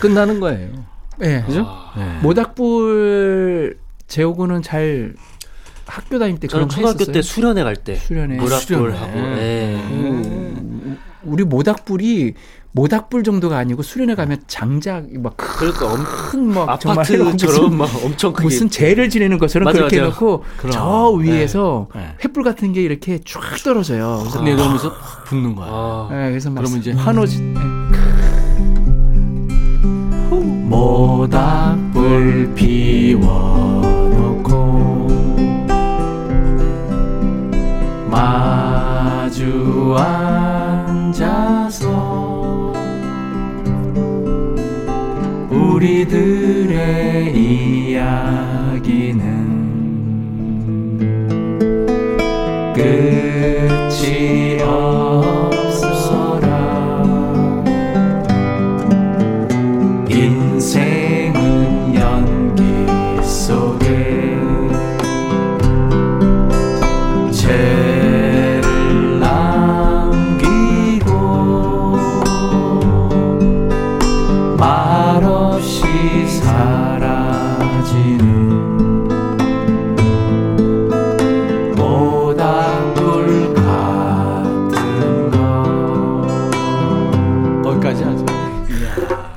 끝나는 0.00 0.40
거예요. 0.40 0.70
예. 1.22 1.42
그죠? 1.46 1.64
아. 1.68 1.92
예. 1.98 2.22
모닥불 2.22 3.78
재호구는 4.06 4.62
잘 4.62 5.14
학교 5.86 6.18
다닐 6.18 6.40
때 6.40 6.48
저는 6.48 6.68
그런 6.68 6.68
거 6.68 6.74
초등학교 6.74 7.00
했었어요. 7.00 7.12
때 7.12 7.22
수련회 7.22 7.62
갈 7.62 7.76
때 7.76 7.96
수련회. 7.96 8.36
모락불 8.36 8.58
수련회. 8.60 8.96
하고 8.96 9.18
예. 9.18 9.74
음, 9.90 10.98
우리 11.24 11.44
모닥불이 11.44 12.34
모닥불 12.76 13.22
정도가 13.22 13.56
아니고 13.56 13.82
수련회 13.84 14.16
가면 14.16 14.42
장작 14.48 15.06
막 15.20 15.36
그러니까 15.36 15.92
엄, 15.92 16.02
큰막 16.04 16.80
정말 16.80 17.06
해놓고 17.06 17.28
아파트처럼 17.28 17.76
무슨, 17.76 17.78
막 17.78 18.04
엄청 18.04 18.32
크게 18.32 18.44
무슨 18.44 18.68
재를 18.68 19.08
지내는 19.08 19.38
것처럼 19.38 19.66
맞아, 19.66 19.78
그렇게 19.78 19.98
맞아요. 19.98 20.08
해놓고 20.08 20.44
그럼. 20.56 20.72
저 20.72 21.10
위에서 21.12 21.86
네. 21.94 22.16
햇불 22.24 22.42
같은 22.42 22.72
게 22.72 22.82
이렇게 22.82 23.20
쫙 23.24 23.40
떨어져요. 23.62 24.18
그래서 24.22 24.42
내려오면서 24.42 24.88
확 24.88 25.24
붙는 25.24 25.54
거야. 25.54 25.68
아, 25.70 26.08
예, 26.10 26.30
그래서 26.30 26.50
막 26.50 26.62
그러면 26.62 26.80
이제 26.80 26.90
환호지. 26.90 27.54
모닥불 30.68 32.54
피워놓고 32.56 33.44
마주 38.10 39.94
앉 39.96 40.63
우리들의 45.74 47.34
이야기 47.34 48.53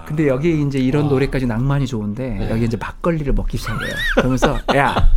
근데 0.05 0.27
여기 0.27 0.61
이제 0.61 0.79
이런 0.79 1.09
노래까지 1.09 1.45
낭만이 1.45 1.85
좋은데 1.87 2.47
여기 2.49 2.65
이제 2.65 2.77
막걸리를 2.77 3.31
먹기 3.33 3.57
시작해요. 3.57 3.91
그러면서 4.15 4.57
야, 4.75 5.09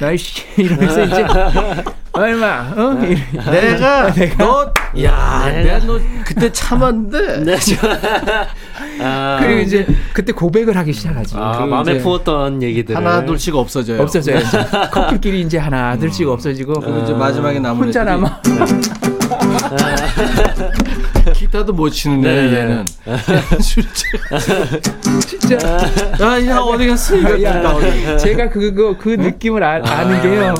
너씨 0.00 0.42
이러면서 0.62 1.02
이제 1.04 1.24
얼마? 2.12 2.72
어? 2.76 2.94
네. 2.94 3.08
이래. 3.32 3.50
내가 3.50 4.12
너, 4.38 4.72
야, 5.02 5.50
내가 5.50 5.78
너 5.80 5.98
그때 6.24 6.50
참았는데. 6.52 7.38
네, 7.44 7.56
저- 7.58 7.88
아, 9.00 9.38
그리고 9.42 9.60
이제 9.62 9.84
그때 10.12 10.32
고백을 10.32 10.76
하기 10.76 10.92
시작하지. 10.92 11.34
아, 11.36 11.58
그 11.58 11.64
마음에 11.64 11.98
품었던 11.98 12.62
얘기들을 12.62 12.96
하나 12.96 13.24
둘씩 13.24 13.56
없어져요. 13.56 14.00
없어져요. 14.00 14.38
이제 14.38 14.64
커플끼리 14.92 15.40
이제 15.40 15.58
하나 15.58 15.96
둘씩 15.98 16.28
없어지고 16.28 16.74
그리고 16.74 17.00
이제 17.00 17.12
마지막에 17.12 17.58
남은 17.58 17.82
혼자 17.82 18.04
남아. 18.04 18.40
기타도 21.54 21.72
못 21.72 21.90
치는 21.90 22.24
애 22.24 22.50
네. 22.50 22.58
얘는. 22.58 22.84
진짜. 25.24 25.56
야, 26.20 26.46
야 26.48 26.58
어디 26.58 26.88
갔어? 26.88 27.16
이거 27.16 27.40
야, 27.42 27.60
나오네. 27.60 28.16
제가 28.16 28.50
그거 28.50 28.96
그 28.98 29.10
느낌을 29.10 29.62
아, 29.62 29.80
아는 29.84 30.20
게요. 30.20 30.54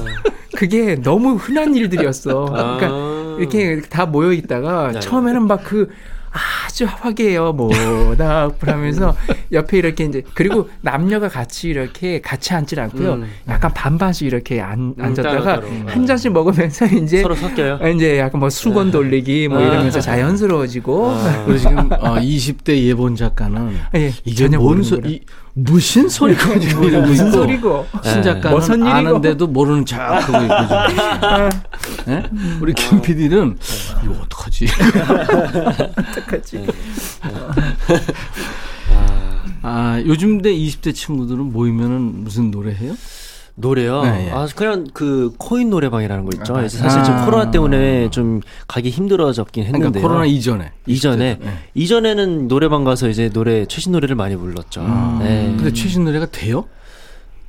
그게 0.55 0.95
너무 0.95 1.34
흔한 1.34 1.74
일들이었어. 1.74 2.45
그러니까 2.45 2.86
아. 2.88 3.36
이렇게 3.40 3.82
다 3.90 4.07
모여 4.07 4.32
있다가 4.32 4.92
네. 4.92 5.01
처음에는 5.01 5.49
막 5.49 5.64
그 5.64 5.88
아주 6.35 6.85
화기애애 6.85 7.39
모닥불 7.39 8.68
하면서 8.68 9.16
옆에 9.53 9.78
이렇게 9.78 10.05
이제 10.05 10.22
그리고 10.35 10.68
남녀가 10.80 11.28
같이 11.28 11.68
이렇게 11.68 12.20
같이 12.20 12.53
앉질 12.53 12.80
않고요. 12.80 13.14
음. 13.14 13.30
약간 13.49 13.72
반반씩 13.72 14.26
이렇게 14.26 14.61
앉, 14.61 14.95
앉았다가 14.99 15.43
따로, 15.43 15.45
따로. 15.45 15.68
한 15.87 16.07
잔씩 16.07 16.32
먹으면서 16.32 16.87
이제 17.03 17.22
서로 17.22 17.37
섞여요. 17.37 17.78
이제 17.95 18.18
약간 18.18 18.41
뭐 18.41 18.51
수건 18.51 18.91
돌리기 18.91 19.47
뭐 19.49 19.61
이러면서 19.61 20.01
자연스러워지고 20.01 21.14
그리고 21.47 21.59
지금 21.59 21.93
어, 21.93 22.16
20대 22.16 22.76
예본 22.82 23.14
작가는 23.14 23.76
예, 23.95 24.12
이게 24.24 24.35
전혀 24.35 24.59
뭔 24.59 24.82
소. 24.82 24.97
이, 25.05 25.20
무슨 25.57 26.09
소리가 26.09 26.59
지금 26.59 26.84
이러고 26.84 27.07
무슨 27.07 27.26
있고. 27.28 27.36
소리고 27.36 27.86
신 28.02 28.14
네. 28.16 28.22
작가는 28.22 28.57
무슨 28.57 28.74
일이고. 28.80 28.88
아는데도 28.90 29.46
모르는 29.46 29.86
척 29.86 30.00
하고 30.00 30.44
있고 30.44 30.55
지금. 30.88 32.12
예? 32.12 32.22
우리 32.61 32.72
김 32.74 33.00
PD는 33.00 33.57
이거 34.05 34.14
어떡하지? 34.22 34.66
어떡하지? 35.96 36.66
아, 39.62 40.02
요즘 40.05 40.42
대 40.42 40.52
20대 40.52 40.94
친구들은 40.94 41.52
모이면은 41.52 42.24
무슨 42.24 42.50
노래 42.50 42.74
해요? 42.74 42.94
노래요. 43.57 44.02
네, 44.02 44.26
예. 44.28 44.30
아 44.32 44.48
그냥 44.55 44.86
그 44.92 45.32
코인 45.38 45.70
노래방이라는 45.70 46.24
거 46.24 46.30
있죠. 46.38 46.57
아, 46.57 46.68
사실 46.68 47.05
좀 47.05 47.14
아. 47.14 47.24
코로나 47.24 47.50
때문에 47.50 48.11
좀 48.11 48.40
가기 48.66 48.90
힘들어졌긴 48.90 49.64
그러니까 49.64 49.86
했는데요. 49.86 50.02
코로나 50.02 50.26
이전에. 50.26 50.72
이전에 50.86 51.38
네. 51.40 51.59
이전에는 51.74 52.48
노래방 52.48 52.82
가서 52.84 53.09
이제 53.09 53.28
노래 53.28 53.64
최신 53.66 53.92
노래를 53.92 54.16
많이 54.16 54.36
불렀죠. 54.36 54.80
네. 55.20 55.46
음. 55.46 55.57
근데 55.57 55.72
최신 55.72 56.05
노래가 56.05 56.26
돼요? 56.26 56.64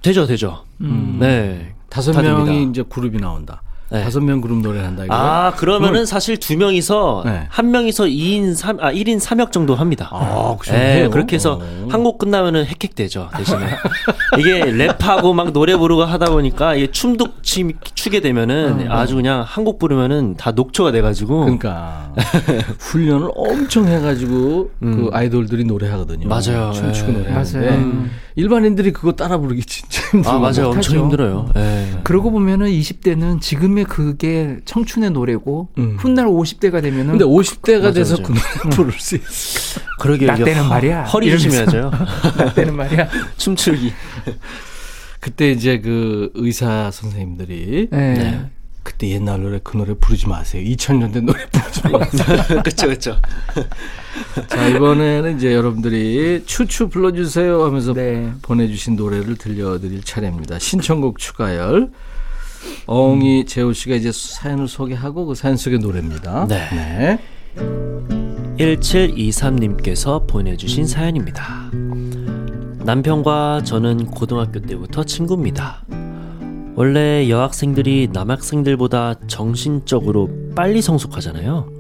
되죠, 0.04 0.28
되죠. 0.28 0.64
음. 0.82 1.18
네. 1.20 1.74
다섯 1.90 2.12
다 2.12 2.22
명이 2.22 2.46
됩니다. 2.46 2.70
이제 2.70 2.84
그룹이 2.88 3.18
나온다. 3.18 3.64
네. 3.92 4.04
다섯 4.04 4.20
명 4.22 4.42
그룹 4.42 4.60
노래를 4.62 4.86
한다 4.86 5.06
이거. 5.06 5.14
아, 5.14 5.52
그러면은 5.56 6.06
사실 6.08 6.38
두 6.38 6.58
명이서 6.58 7.22
네. 7.26 7.46
한 7.50 7.70
명이서 7.72 8.06
2인 8.06 8.56
3, 8.56 8.80
아, 8.80 8.92
1인 8.92 9.20
3역 9.20 9.52
정도 9.52 9.76
합니다. 9.76 10.10
아, 10.12 10.56
그 10.60 10.72
네? 10.72 11.08
그렇게 11.12 11.36
해서 11.36 11.60
어. 11.62 11.88
한곡 11.90 12.18
끝나면은 12.18 12.66
헥헥되죠, 12.66 13.30
대신에. 13.38 13.60
이게 14.40 14.62
랩하고 14.62 15.34
막 15.36 15.54
노래 15.54 15.76
부르고 15.78 16.04
하다 16.04 16.32
보니까 16.32 16.76
이게 16.76 16.88
춤도 16.92 17.28
치, 17.44 17.74
추게 17.94 18.22
되면은 18.22 18.90
아주 18.92 19.16
그냥 19.16 19.44
한 19.46 19.66
곡 19.66 19.80
부르면은 19.80 20.36
다 20.38 20.52
녹초가 20.52 20.92
돼가지고. 20.92 21.42
그러니까 21.42 22.14
훈련을 22.80 23.30
엄청 23.36 23.88
해가지고 23.88 24.70
그 24.80 25.10
아이돌들이 25.12 25.64
노래하거든요. 25.66 26.28
음. 26.28 26.30
맞아요. 26.30 26.72
춤추고 26.74 27.12
예. 27.14 27.18
노래하는데 27.18 27.60
맞아요. 27.60 28.06
일반인들이 28.36 28.92
그거 28.94 29.14
따라 29.14 29.38
부르기 29.38 29.64
진짜 29.64 30.02
힘들어. 30.12 30.34
아, 30.34 30.40
맞아요. 30.40 30.70
엄청. 30.70 30.98
힘들어요. 30.98 31.50
예. 31.56 32.00
그러고 32.04 32.32
보면은 32.32 32.68
20대는 32.68 33.42
지금 33.42 33.75
의 33.78 33.84
그게 33.86 34.58
청춘의 34.66 35.12
노래고 35.12 35.70
음. 35.78 35.98
훗날 36.00 36.28
50대가 36.28 36.82
되면은 36.82 37.18
근데 37.18 37.26
50대가 37.26 37.80
맞아, 37.84 37.92
돼서. 37.94 38.16
그 38.18 38.34
노래 38.34 38.76
부를 38.76 38.92
수 38.94 39.16
있어. 39.16 39.82
그러게 40.00 40.26
나 40.26 40.36
때는 40.36 40.64
허- 40.64 40.70
말이야. 40.70 41.04
허리. 41.04 41.30
조심해야죠. 41.32 41.92
나 42.38 42.54
때는 42.54 42.76
말이야. 42.76 43.10
춤추기. 43.38 43.92
그때 45.20 45.52
이제 45.52 45.80
그 45.80 46.32
의사 46.36 46.92
선생님들이 46.92 47.88
네. 47.92 48.14
네. 48.14 48.50
그때 48.84 49.10
옛날 49.10 49.42
노래 49.42 49.60
그 49.64 49.76
노래 49.78 49.96
부르지 49.96 50.28
마세요. 50.28 50.64
2000년대 50.64 51.22
노래 51.24 51.44
부르지 51.50 51.82
마세요. 51.90 52.62
그쵸, 52.64 52.88
그쵸. 52.88 53.18
자 54.48 54.68
이번에는 54.68 55.38
이제 55.38 55.54
여러분들이 55.54 56.44
추추 56.46 56.90
불러주세요 56.90 57.64
하면서 57.66 57.94
네. 57.94 58.32
보내주신 58.44 58.96
노래를 58.96 59.38
들려드릴 59.38 60.04
차례입니다. 60.04 60.60
신청곡 60.60 61.18
추가열. 61.18 61.90
어웅이 62.86 63.46
재호 63.46 63.74
씨가 63.74 63.96
이제 63.96 64.12
사연을 64.12 64.68
소개하고 64.68 65.26
그 65.26 65.36
사연 65.36 65.58
속의 65.58 65.80
노래입니다. 65.80 66.48
네. 66.48 67.20
1723님께서 68.58 70.28
보내주신 70.28 70.86
사연입니다. 70.86 71.72
남편과 72.84 73.64
저는 73.64 74.06
고등학교 74.08 74.60
때부터 74.62 75.04
친구입니다. 75.04 75.84
원래 76.76 77.30
여학생들이 77.30 78.10
남학생들보다 78.12 79.16
정신적으로 79.28 80.30
빨리 80.56 80.82
성숙하잖아요. 80.82 81.72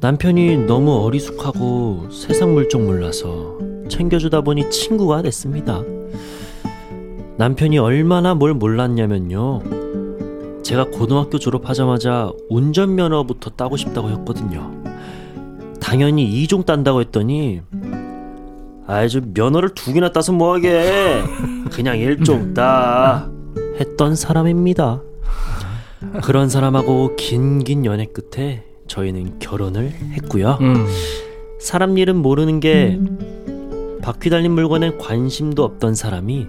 남편이 0.00 0.66
너무 0.66 1.04
어리숙하고 1.04 2.08
세상 2.10 2.52
물정 2.52 2.84
몰라서 2.84 3.58
챙겨주다 3.88 4.42
보니 4.42 4.68
친구가 4.70 5.22
됐습니다. 5.22 5.82
남편이 7.36 7.78
얼마나 7.78 8.34
뭘 8.34 8.54
몰랐냐면요. 8.54 9.62
제가 10.62 10.84
고등학교 10.84 11.38
졸업하자마자 11.38 12.30
운전면허부터 12.48 13.50
따고 13.50 13.76
싶다고 13.76 14.08
했거든요. 14.10 14.70
당연히 15.80 16.24
이종 16.24 16.64
딴다고 16.64 17.00
했더니 17.00 17.60
아주 18.86 19.20
면허를 19.34 19.70
두 19.74 19.92
개나 19.92 20.12
따서 20.12 20.32
뭐하게 20.32 21.24
그냥 21.72 21.98
일종 21.98 22.54
따 22.54 23.28
했던 23.80 24.14
사람입니다. 24.14 25.02
그런 26.22 26.48
사람하고 26.48 27.16
긴긴 27.16 27.84
연애 27.84 28.06
끝에 28.06 28.64
저희는 28.86 29.38
결혼을 29.40 29.90
했고요. 29.90 30.58
음. 30.60 30.86
사람 31.58 31.98
일은 31.98 32.16
모르는 32.16 32.60
게 32.60 33.00
바퀴 34.02 34.30
달린 34.30 34.52
물건에 34.52 34.96
관심도 34.98 35.64
없던 35.64 35.94
사람이 35.94 36.46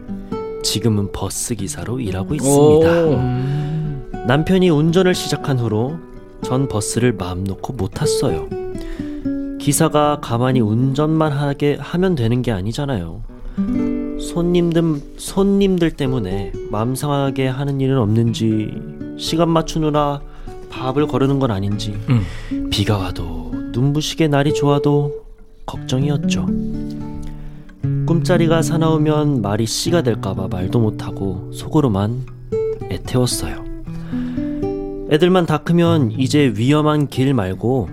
지금은 0.66 1.12
버스 1.12 1.54
기사로 1.54 2.00
일하고 2.00 2.34
있습니다. 2.34 3.06
오. 3.06 4.26
남편이 4.28 4.70
운전을 4.70 5.14
시작한 5.14 5.60
후로 5.60 5.98
전 6.44 6.68
버스를 6.68 7.14
마음 7.14 7.44
놓고 7.44 7.74
못 7.74 7.92
탔어요. 7.92 8.50
기사가 9.60 10.20
가만히 10.22 10.62
운전만 10.62 11.32
하게 11.32 11.78
하면 11.80 12.16
되는 12.16 12.42
게 12.42 12.52
아니잖아요. 12.52 13.22
손님들 14.20 15.02
손님들 15.18 15.92
때문에 15.92 16.52
마음 16.72 16.96
상하게 16.96 17.48
하는 17.48 17.80
일은 17.80 18.00
없는지 18.00 18.72
시간 19.20 19.50
맞추느라 19.50 20.22
밥을 20.72 21.08
거르는 21.08 21.38
건 21.40 21.52
아닌지 21.52 21.92
음. 22.10 22.26
비가 22.72 22.98
와도 22.98 23.52
눈부시게 23.72 24.28
날이 24.28 24.54
좋아도 24.54 25.26
걱정이었죠. 25.68 26.48
꿈자리가 28.06 28.62
사나우면 28.62 29.42
말이 29.42 29.66
씨가 29.66 30.04
될까봐 30.04 30.48
말도 30.50 30.80
못하고 30.80 31.52
속으로만 31.52 32.26
애태웠어요. 32.84 33.66
애들만 35.10 35.46
다 35.48 35.58
크면 35.60 36.12
이제 36.12 36.54
위험한 36.56 37.08
길 37.08 37.34
말고 37.34 37.90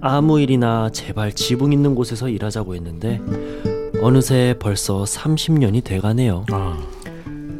아무 0.00 0.40
일이나 0.40 0.90
제발 0.90 1.32
지붕 1.32 1.72
있는 1.72 1.94
곳에서 1.94 2.28
일하자고 2.28 2.74
했는데 2.74 3.20
어느새 4.00 4.54
벌써 4.58 5.04
30년이 5.04 5.84
돼가네요. 5.84 6.46
아. 6.50 6.78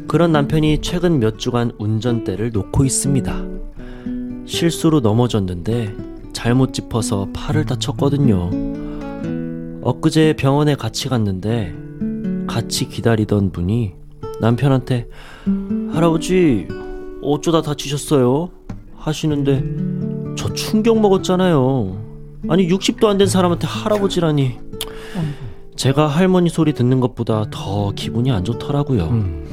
그런 0.09 0.33
남편이 0.33 0.81
최근 0.81 1.21
몇 1.21 1.39
주간 1.39 1.73
운전대를 1.79 2.53
놓고 2.53 2.85
있습니다. 2.85 3.45
실수로 4.47 5.01
넘어졌는데 5.01 5.95
잘못 6.33 6.73
짚어서 6.73 7.29
팔을 7.33 7.67
다쳤거든요. 7.67 8.72
엊그제 9.83 10.35
병원에 10.35 10.75
같이 10.75 11.09
갔는데 11.09 11.75
같이 12.47 12.89
기다리던 12.89 13.51
분이 13.53 13.95
남편한테 14.41 15.09
할아버지 15.93 16.69
어쩌다 17.23 17.63
다치셨어요? 17.63 18.51
하시는데 18.97 19.65
저 20.37 20.53
충격 20.55 21.01
먹었잖아요. 21.01 22.01
아니 22.49 22.69
60도 22.69 23.07
안 23.07 23.19
된 23.19 23.27
사람한테 23.27 23.67
할아버지라니. 23.67 24.59
제가 25.77 26.07
할머니 26.07 26.49
소리 26.49 26.73
듣는 26.75 27.01
것보다 27.01 27.47
더 27.51 27.93
기분이 27.93 28.31
안 28.31 28.45
좋더라고요. 28.45 29.05
음. 29.05 29.47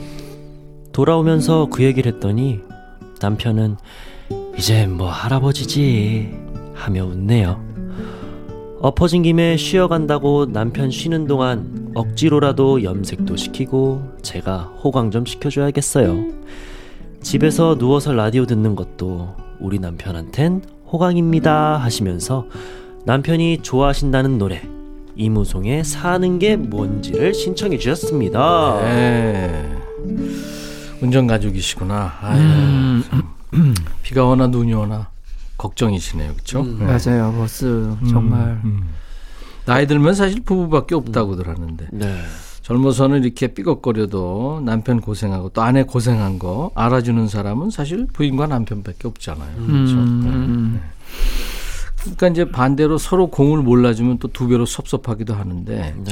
돌아오면서 0.92 1.68
그 1.72 1.84
얘기를 1.84 2.14
했더니 2.14 2.60
남편은 3.22 3.78
이제 4.58 4.86
뭐 4.86 5.10
할아버지지 5.10 6.30
하며 6.74 7.06
웃네요. 7.06 7.64
엎어진 8.82 9.24
김에 9.24 9.58
쉬어간다고 9.58 10.46
남편 10.46 10.90
쉬는 10.90 11.28
동안 11.28 11.92
억지로라도 11.96 12.82
염색도 12.84 13.36
시키고 13.36 14.02
제가 14.22 14.72
호강 14.82 15.12
좀 15.12 15.26
시켜줘야겠어요. 15.26 16.28
집에서 17.22 17.78
누워서 17.78 18.14
라디오 18.14 18.46
듣는 18.46 18.78
것도 18.78 19.36
우리 19.60 19.80
남편한텐 19.80 20.62
호강입니다 20.90 21.78
하시면서 21.78 22.46
남편이 23.06 23.60
좋아하신다는 23.64 24.38
노래 24.38 24.62
이무송의 25.18 25.84
사는 25.84 26.40
게 26.40 26.56
뭔지를 26.56 27.34
신청해 27.34 27.78
주셨습니다. 27.80 28.80
네. 28.82 29.78
운전 31.02 31.28
가족이시구나. 31.28 32.14
아유, 32.22 32.40
음, 32.40 33.04
참. 33.10 33.24
비가 34.04 34.26
오나 34.26 34.48
눈이 34.48 34.74
오나 34.74 35.10
걱정이시네요, 35.60 36.34
그렇죠? 36.34 36.62
음, 36.62 36.80
맞아요, 36.80 37.32
버스 37.38 37.96
정말. 38.10 38.60
나이 39.66 39.86
들면 39.86 40.16
사실 40.16 40.42
부부밖에 40.42 40.96
없다고 40.96 41.36
들었는데 41.36 41.90
네. 41.92 42.22
젊어서는 42.64 43.24
이렇게 43.24 43.48
삐걱거려도 43.48 44.62
남편 44.66 45.00
고생하고 45.02 45.50
또 45.50 45.62
아내 45.62 45.84
고생한 45.84 46.40
거 46.40 46.72
알아주는 46.76 47.28
사람은 47.28 47.70
사실 47.70 48.08
부인과 48.12 48.48
남편밖에 48.48 49.08
없잖아요. 49.08 49.56
그렇죠? 49.56 49.94
음, 49.96 50.80
네. 50.82 50.90
그러니까 52.02 52.28
이제 52.30 52.50
반대로 52.50 52.98
서로 52.98 53.28
공을 53.28 53.62
몰라주면 53.62 54.20
또 54.20 54.30
두 54.30 54.48
배로 54.48 54.66
섭섭하기도 54.66 55.34
하는데 55.34 55.96
네. 56.04 56.12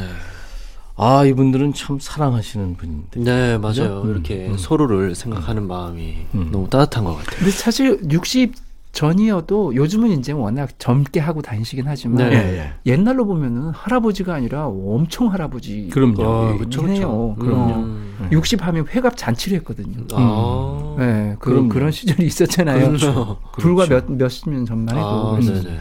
아 0.98 1.24
이분들은 1.24 1.74
참 1.74 2.00
사랑하시는 2.02 2.76
분인데 2.76 3.20
네, 3.22 3.58
맞아요. 3.60 4.02
그죠? 4.02 4.06
이렇게 4.10 4.48
음. 4.48 4.58
서로를 4.58 5.16
생각하는 5.16 5.68
마음이 5.68 6.18
음. 6.36 6.50
너무 6.52 6.68
따뜻한 6.70 7.04
것 7.06 7.16
같아요. 7.18 7.38
근데 7.38 7.52
사실 7.52 8.00
60 8.12 8.67
전이어도 9.02 9.76
요즘은 9.76 10.10
이제 10.18 10.32
워낙 10.32 10.72
젊게 10.80 11.20
하고 11.20 11.44
다니시긴 11.44 11.84
하지만 11.88 12.18
네. 12.18 12.34
예, 12.36 12.58
예. 12.58 12.74
옛날로 12.92 13.28
보면은 13.28 13.70
할아버지가 13.70 14.34
아니라 14.34 14.66
엄청 14.66 15.32
할아버지. 15.32 15.90
그럼요. 15.94 16.24
아, 16.26 16.58
그쵸. 16.58 16.82
그쵸. 16.82 17.36
그럼요. 17.38 17.74
음. 17.76 18.28
60 18.32 18.66
하면 18.66 18.88
회갑 18.88 19.16
잔치를 19.16 19.60
했거든요. 19.60 19.98
아, 20.14 20.96
네, 20.98 21.36
그, 21.38 21.52
그럼요. 21.52 21.70
그런 21.70 21.92
시절이 21.92 22.26
있었잖아요. 22.26 22.88
그렇죠. 22.88 23.38
불과 23.60 23.86
그렇죠. 23.86 24.08
몇, 24.08 24.18
몇십 24.18 24.50
년 24.50 24.66
전만 24.66 24.98
해도. 24.98 25.08
아, 25.08 25.32
그래서 25.34 25.54
네네. 25.54 25.78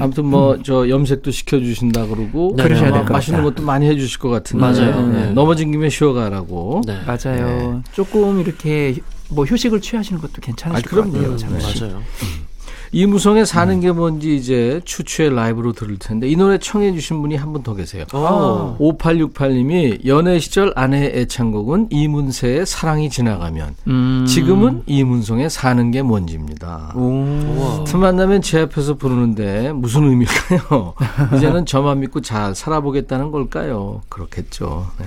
아무튼 0.00 0.26
뭐 0.26 0.56
저 0.64 0.88
염색도 0.88 1.30
시켜주신다 1.30 2.06
그러고 2.08 2.54
네, 2.56 2.64
그러셔야 2.64 2.90
될것 2.92 3.10
맛있는. 3.12 3.44
것도 3.44 3.62
많이 3.62 3.86
해주실 3.86 4.18
것 4.18 4.28
같은데 4.30 4.60
맞아요. 4.60 5.06
네. 5.06 5.26
네. 5.26 5.30
넘어진 5.32 5.70
김에 5.70 5.88
쉬어가라고. 5.88 6.82
네. 6.86 6.98
맞아요. 7.06 7.82
조금 7.92 8.40
이렇게 8.40 8.96
뭐 9.30 9.44
휴식을 9.44 9.80
취하시는 9.80 10.20
것도 10.20 10.34
괜찮으실 10.40 10.86
아, 10.86 10.90
것 10.90 10.90
그럼요. 10.90 11.12
같아요. 11.12 11.30
네. 11.32 11.36
잠시. 11.36 11.82
맞아요. 11.84 12.02
이무성의 12.90 13.44
사는 13.44 13.80
게 13.80 13.92
뭔지 13.92 14.34
이제 14.34 14.80
추추의 14.86 15.34
라이브로 15.34 15.74
들을 15.74 15.98
텐데 15.98 16.26
이 16.26 16.36
노래 16.36 16.56
청해 16.56 16.94
주신 16.94 17.20
분이 17.20 17.36
한 17.36 17.52
분 17.52 17.62
더 17.62 17.74
계세요. 17.74 18.06
어. 18.14 18.78
5868님이 18.80 20.06
연애 20.06 20.38
시절 20.38 20.72
아내의 20.74 21.12
애창곡은 21.14 21.88
이문세의 21.90 22.64
사랑이 22.64 23.10
지나가면 23.10 23.74
음. 23.88 24.24
지금은 24.26 24.84
이문성의 24.86 25.50
사는 25.50 25.90
게 25.90 26.00
뭔지입니다. 26.00 26.92
우와. 26.96 27.84
틈 27.84 28.00
만 28.00 28.16
나면 28.16 28.40
제 28.40 28.60
앞에서 28.62 28.94
부르는데 28.94 29.72
무슨 29.72 30.04
의미일까요? 30.08 30.94
이제는 31.36 31.66
저만 31.66 32.00
믿고 32.00 32.22
잘 32.22 32.54
살아보겠다는 32.54 33.30
걸까요? 33.32 34.00
그렇겠죠. 34.08 34.86
네. 34.98 35.04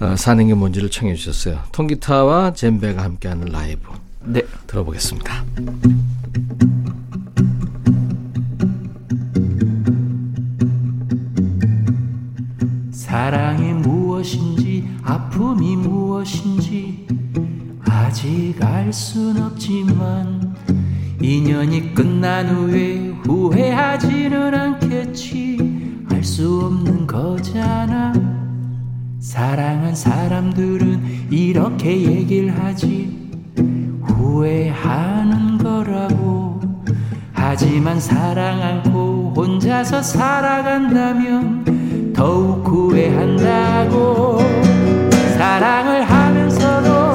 어, 0.00 0.14
사는 0.16 0.46
게 0.46 0.54
뭔지를 0.54 0.90
청해 0.90 1.14
주셨어요. 1.14 1.60
통기타와 1.72 2.52
젬베가 2.54 3.02
함께하는 3.02 3.46
라이브 3.46 3.88
네. 4.24 4.42
들어보겠습니다. 4.66 5.44
사랑이 12.90 13.72
무엇인지 13.72 14.88
아픔이 15.02 15.76
무엇인지 15.76 17.06
아직 17.84 18.54
알 18.60 18.92
순 18.92 19.36
없지만 19.42 20.54
인연이 21.20 21.92
끝난 21.94 22.48
후에 22.48 23.08
후회하지는 23.24 24.54
않겠지 24.54 26.04
알 26.10 26.22
수 26.24 26.64
없는 26.64 27.06
거잖아 27.06 28.12
사랑한 29.28 29.94
사람들은 29.94 31.28
이렇게 31.30 32.00
얘기를 32.00 32.58
하지. 32.58 33.28
후회하는 34.00 35.58
거라고. 35.58 36.58
하지만 37.34 38.00
사랑 38.00 38.62
않고 38.62 39.34
혼자서 39.36 40.00
살아간다면 40.00 42.14
더욱 42.14 42.66
후회한다고. 42.66 44.38
사랑을 45.36 46.04
하면서도 46.04 47.07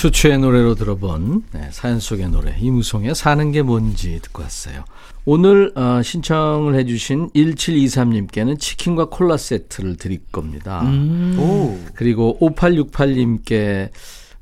추추의 0.00 0.38
노래로 0.38 0.76
들어본 0.76 1.44
네, 1.52 1.68
사연 1.72 2.00
속의 2.00 2.30
노래 2.30 2.56
이무송의 2.58 3.14
사는 3.14 3.52
게 3.52 3.60
뭔지 3.60 4.18
듣고 4.22 4.42
왔어요. 4.42 4.84
오늘 5.26 5.72
어, 5.76 6.00
신청을 6.02 6.74
해주신 6.76 7.28
1723님께는 7.36 8.58
치킨과 8.58 9.10
콜라 9.10 9.36
세트를 9.36 9.98
드릴 9.98 10.20
겁니다. 10.32 10.80
음. 10.84 11.86
그리고 11.94 12.38
5868님께 12.40 13.90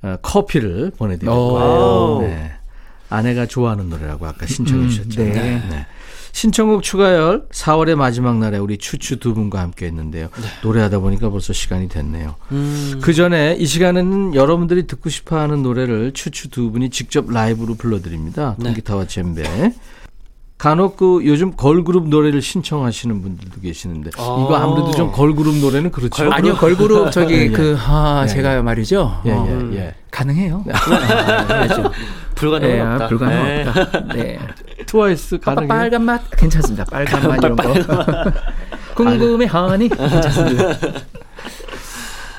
어, 0.03 0.17
커피를 0.23 0.93
보내드릴 0.97 1.29
오. 1.29 1.35
거예요. 1.35 2.19
네. 2.21 2.53
아내가 3.11 3.47
좋아하는 3.47 3.91
노래라고 3.91 4.29
아까 4.29 4.47
신청해 4.47 4.85
음, 4.85 4.89
주셨죠. 4.89 5.25
네. 5.25 5.87
신청곡 6.43 6.85
추가열 6.85 7.49
4월의 7.51 7.97
마지막 7.97 8.39
날에 8.39 8.59
우리 8.59 8.79
추추 8.79 9.19
두 9.19 9.35
분과 9.35 9.59
함께 9.59 9.87
했는데요. 9.87 10.29
노래하다 10.63 11.01
보니까 11.01 11.31
벌써 11.31 11.53
시간이 11.53 11.89
됐네요. 11.89 12.37
그 13.03 13.13
전에 13.13 13.57
이 13.59 13.67
시간에는 13.67 14.37
여러분들이 14.37 14.87
듣고 14.87 15.11
싶어 15.11 15.37
하는 15.41 15.65
노래를 15.65 16.13
추추 16.13 16.49
두 16.49 16.71
분이 16.71 16.91
직접 16.91 17.29
라이브로 17.29 17.75
불러드립니다. 17.75 18.55
통기타와 18.63 19.09
젬베. 19.09 19.73
간혹 20.59 20.97
그 20.97 21.23
요즘 21.25 21.57
걸그룹 21.57 22.09
노래를 22.09 22.41
신청하시는 22.41 23.21
분들도 23.21 23.61
계시는데 23.61 24.11
이거 24.15 24.57
아무래도 24.57 24.93
좀 24.93 25.11
걸그룹 25.11 25.57
노래는 25.57 25.91
그렇죠. 25.91 26.31
아니요 26.33 26.55
걸그룹 26.55 27.11
저기 27.13 27.35
예, 27.35 27.39
예. 27.43 27.49
그 27.49 27.77
아, 27.79 28.23
예, 28.25 28.29
제가 28.29 28.63
말이죠. 28.63 29.23
예, 29.27 29.33
어, 29.33 29.71
예, 29.73 29.77
예. 29.77 29.95
가능해요. 30.11 30.65
불가능은 32.35 32.75
예, 32.75 32.81
없다. 32.81 33.09
불가능 33.09 33.45
네. 33.45 33.67
없다. 33.67 34.15
네. 34.15 34.39
트와이스 34.89 35.39
빠- 35.39 35.55
가능해요? 35.55 35.69
빨간 35.69 36.03
맛 36.03 36.31
괜찮습니다. 36.37 36.85
빨간 36.91 37.29
맛 37.29 37.37
이런 37.45 37.57
거. 37.57 37.75
궁금해 38.97 39.47
하니 39.47 39.89
괜찮습니다. 39.89 40.79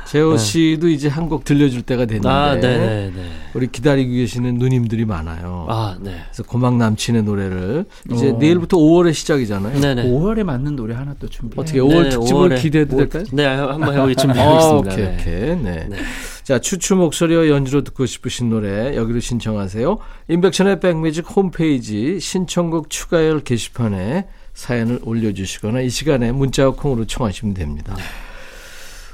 재호 0.07 0.37
씨도 0.37 0.89
이제 0.89 1.07
한 1.07 1.29
곡 1.29 1.45
들려줄 1.45 1.83
때가 1.83 2.05
됐는데 2.07 2.27
아, 2.27 2.55
네, 2.55 3.11
네. 3.15 3.31
우리 3.53 3.67
기다리고 3.67 4.11
계시는 4.11 4.55
누님들이 4.55 5.05
많아요. 5.05 5.67
아, 5.69 5.95
네. 6.01 6.15
그래서 6.31 6.41
고막 6.49 6.77
남친의 6.77 7.21
노래를 7.21 7.85
이제 8.11 8.31
어. 8.31 8.37
내일부터 8.39 8.77
5월의 8.77 9.13
시작이잖아요. 9.13 9.79
네, 9.79 9.93
네. 9.93 10.03
5월에 10.05 10.41
맞는 10.43 10.75
노래 10.75 10.95
하나 10.95 11.13
또 11.19 11.27
준비해. 11.29 11.61
어떻게 11.61 11.77
5월 11.79 12.03
네, 12.05 12.09
특집을 12.09 12.49
5월에. 12.49 12.59
기대해도 12.59 12.97
될까요? 12.97 13.23
네, 13.31 13.45
한번 13.45 13.93
해보기 13.93 14.15
아, 14.17 14.21
준비하겠습니다. 14.21 14.91
오케이, 14.93 15.05
네. 15.05 15.17
오케이. 15.21 15.55
네. 15.63 15.87
네. 15.87 15.97
자, 16.49 16.57
추추 16.57 16.95
목소리와 16.95 17.47
연주로 17.47 17.83
듣고 17.83 18.07
싶으신 18.07 18.49
노래 18.49 18.95
여기로 18.95 19.19
신청하세요. 19.19 19.99
인백션의 20.29 20.79
백뮤직 20.79 21.23
홈페이지 21.35 22.19
신청곡 22.19 22.89
추가열 22.89 23.41
게시판에 23.41 24.25
사연을 24.55 24.99
올려주시거나 25.03 25.81
이 25.81 25.91
시간에 25.91 26.31
문자와 26.31 26.71
콩으로 26.73 27.05
청하시면 27.05 27.53
됩니다. 27.53 27.95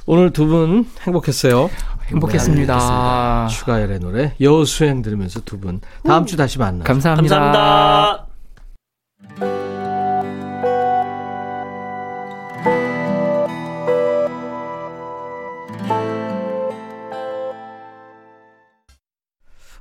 오늘 0.05 0.31
두 0.31 0.47
분 0.47 0.87
행복했어요. 1.01 1.69
행복했습니다. 2.07 3.47
추가열의 3.49 3.99
노래 3.99 4.33
여수행 4.39 5.01
들으면서 5.01 5.41
두 5.41 5.59
분 5.59 5.81
다음 6.05 6.25
주 6.25 6.37
다시 6.37 6.57
만나요. 6.57 6.85
감사합니다. 6.85 7.35
감사합니다. 7.35 8.24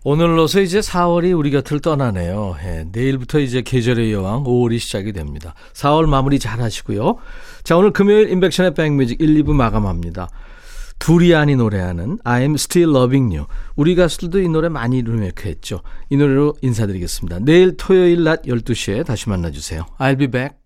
오늘로서 0.07 0.61
이제 0.61 0.80
4월이 0.80 1.36
우리 1.36 1.50
곁을 1.50 1.80
떠나네요. 1.80 2.57
예, 2.62 2.84
내일부터 2.92 3.38
이제 3.38 3.62
계절의 3.62 4.12
여왕 4.12 4.44
5월이 4.44 4.78
시작이 4.78 5.14
됩니다. 5.14 5.55
4월 5.72 6.07
마무리 6.07 6.38
잘 6.38 6.61
하시고요. 6.61 7.16
자, 7.64 7.78
오늘 7.78 7.90
금요일 7.90 8.28
인백션의 8.28 8.74
백뮤직 8.74 9.18
1, 9.22 9.42
2부 9.42 9.55
마감합니다. 9.55 10.28
두리안이 10.98 11.57
노래하는 11.57 12.18
I'm 12.18 12.55
Still 12.55 12.94
Loving 12.94 13.34
You. 13.34 13.46
우리 13.76 13.94
가수들도 13.94 14.42
이 14.42 14.48
노래 14.48 14.68
많이 14.68 15.00
리메이크했죠. 15.00 15.80
이 16.11 16.16
노래로 16.18 16.55
인사드리겠습니다. 16.61 17.38
내일 17.40 17.78
토요일 17.78 18.24
낮 18.24 18.42
12시에 18.42 19.07
다시 19.07 19.30
만나주세요. 19.30 19.86
I'll 19.98 20.18
be 20.18 20.26
back. 20.26 20.63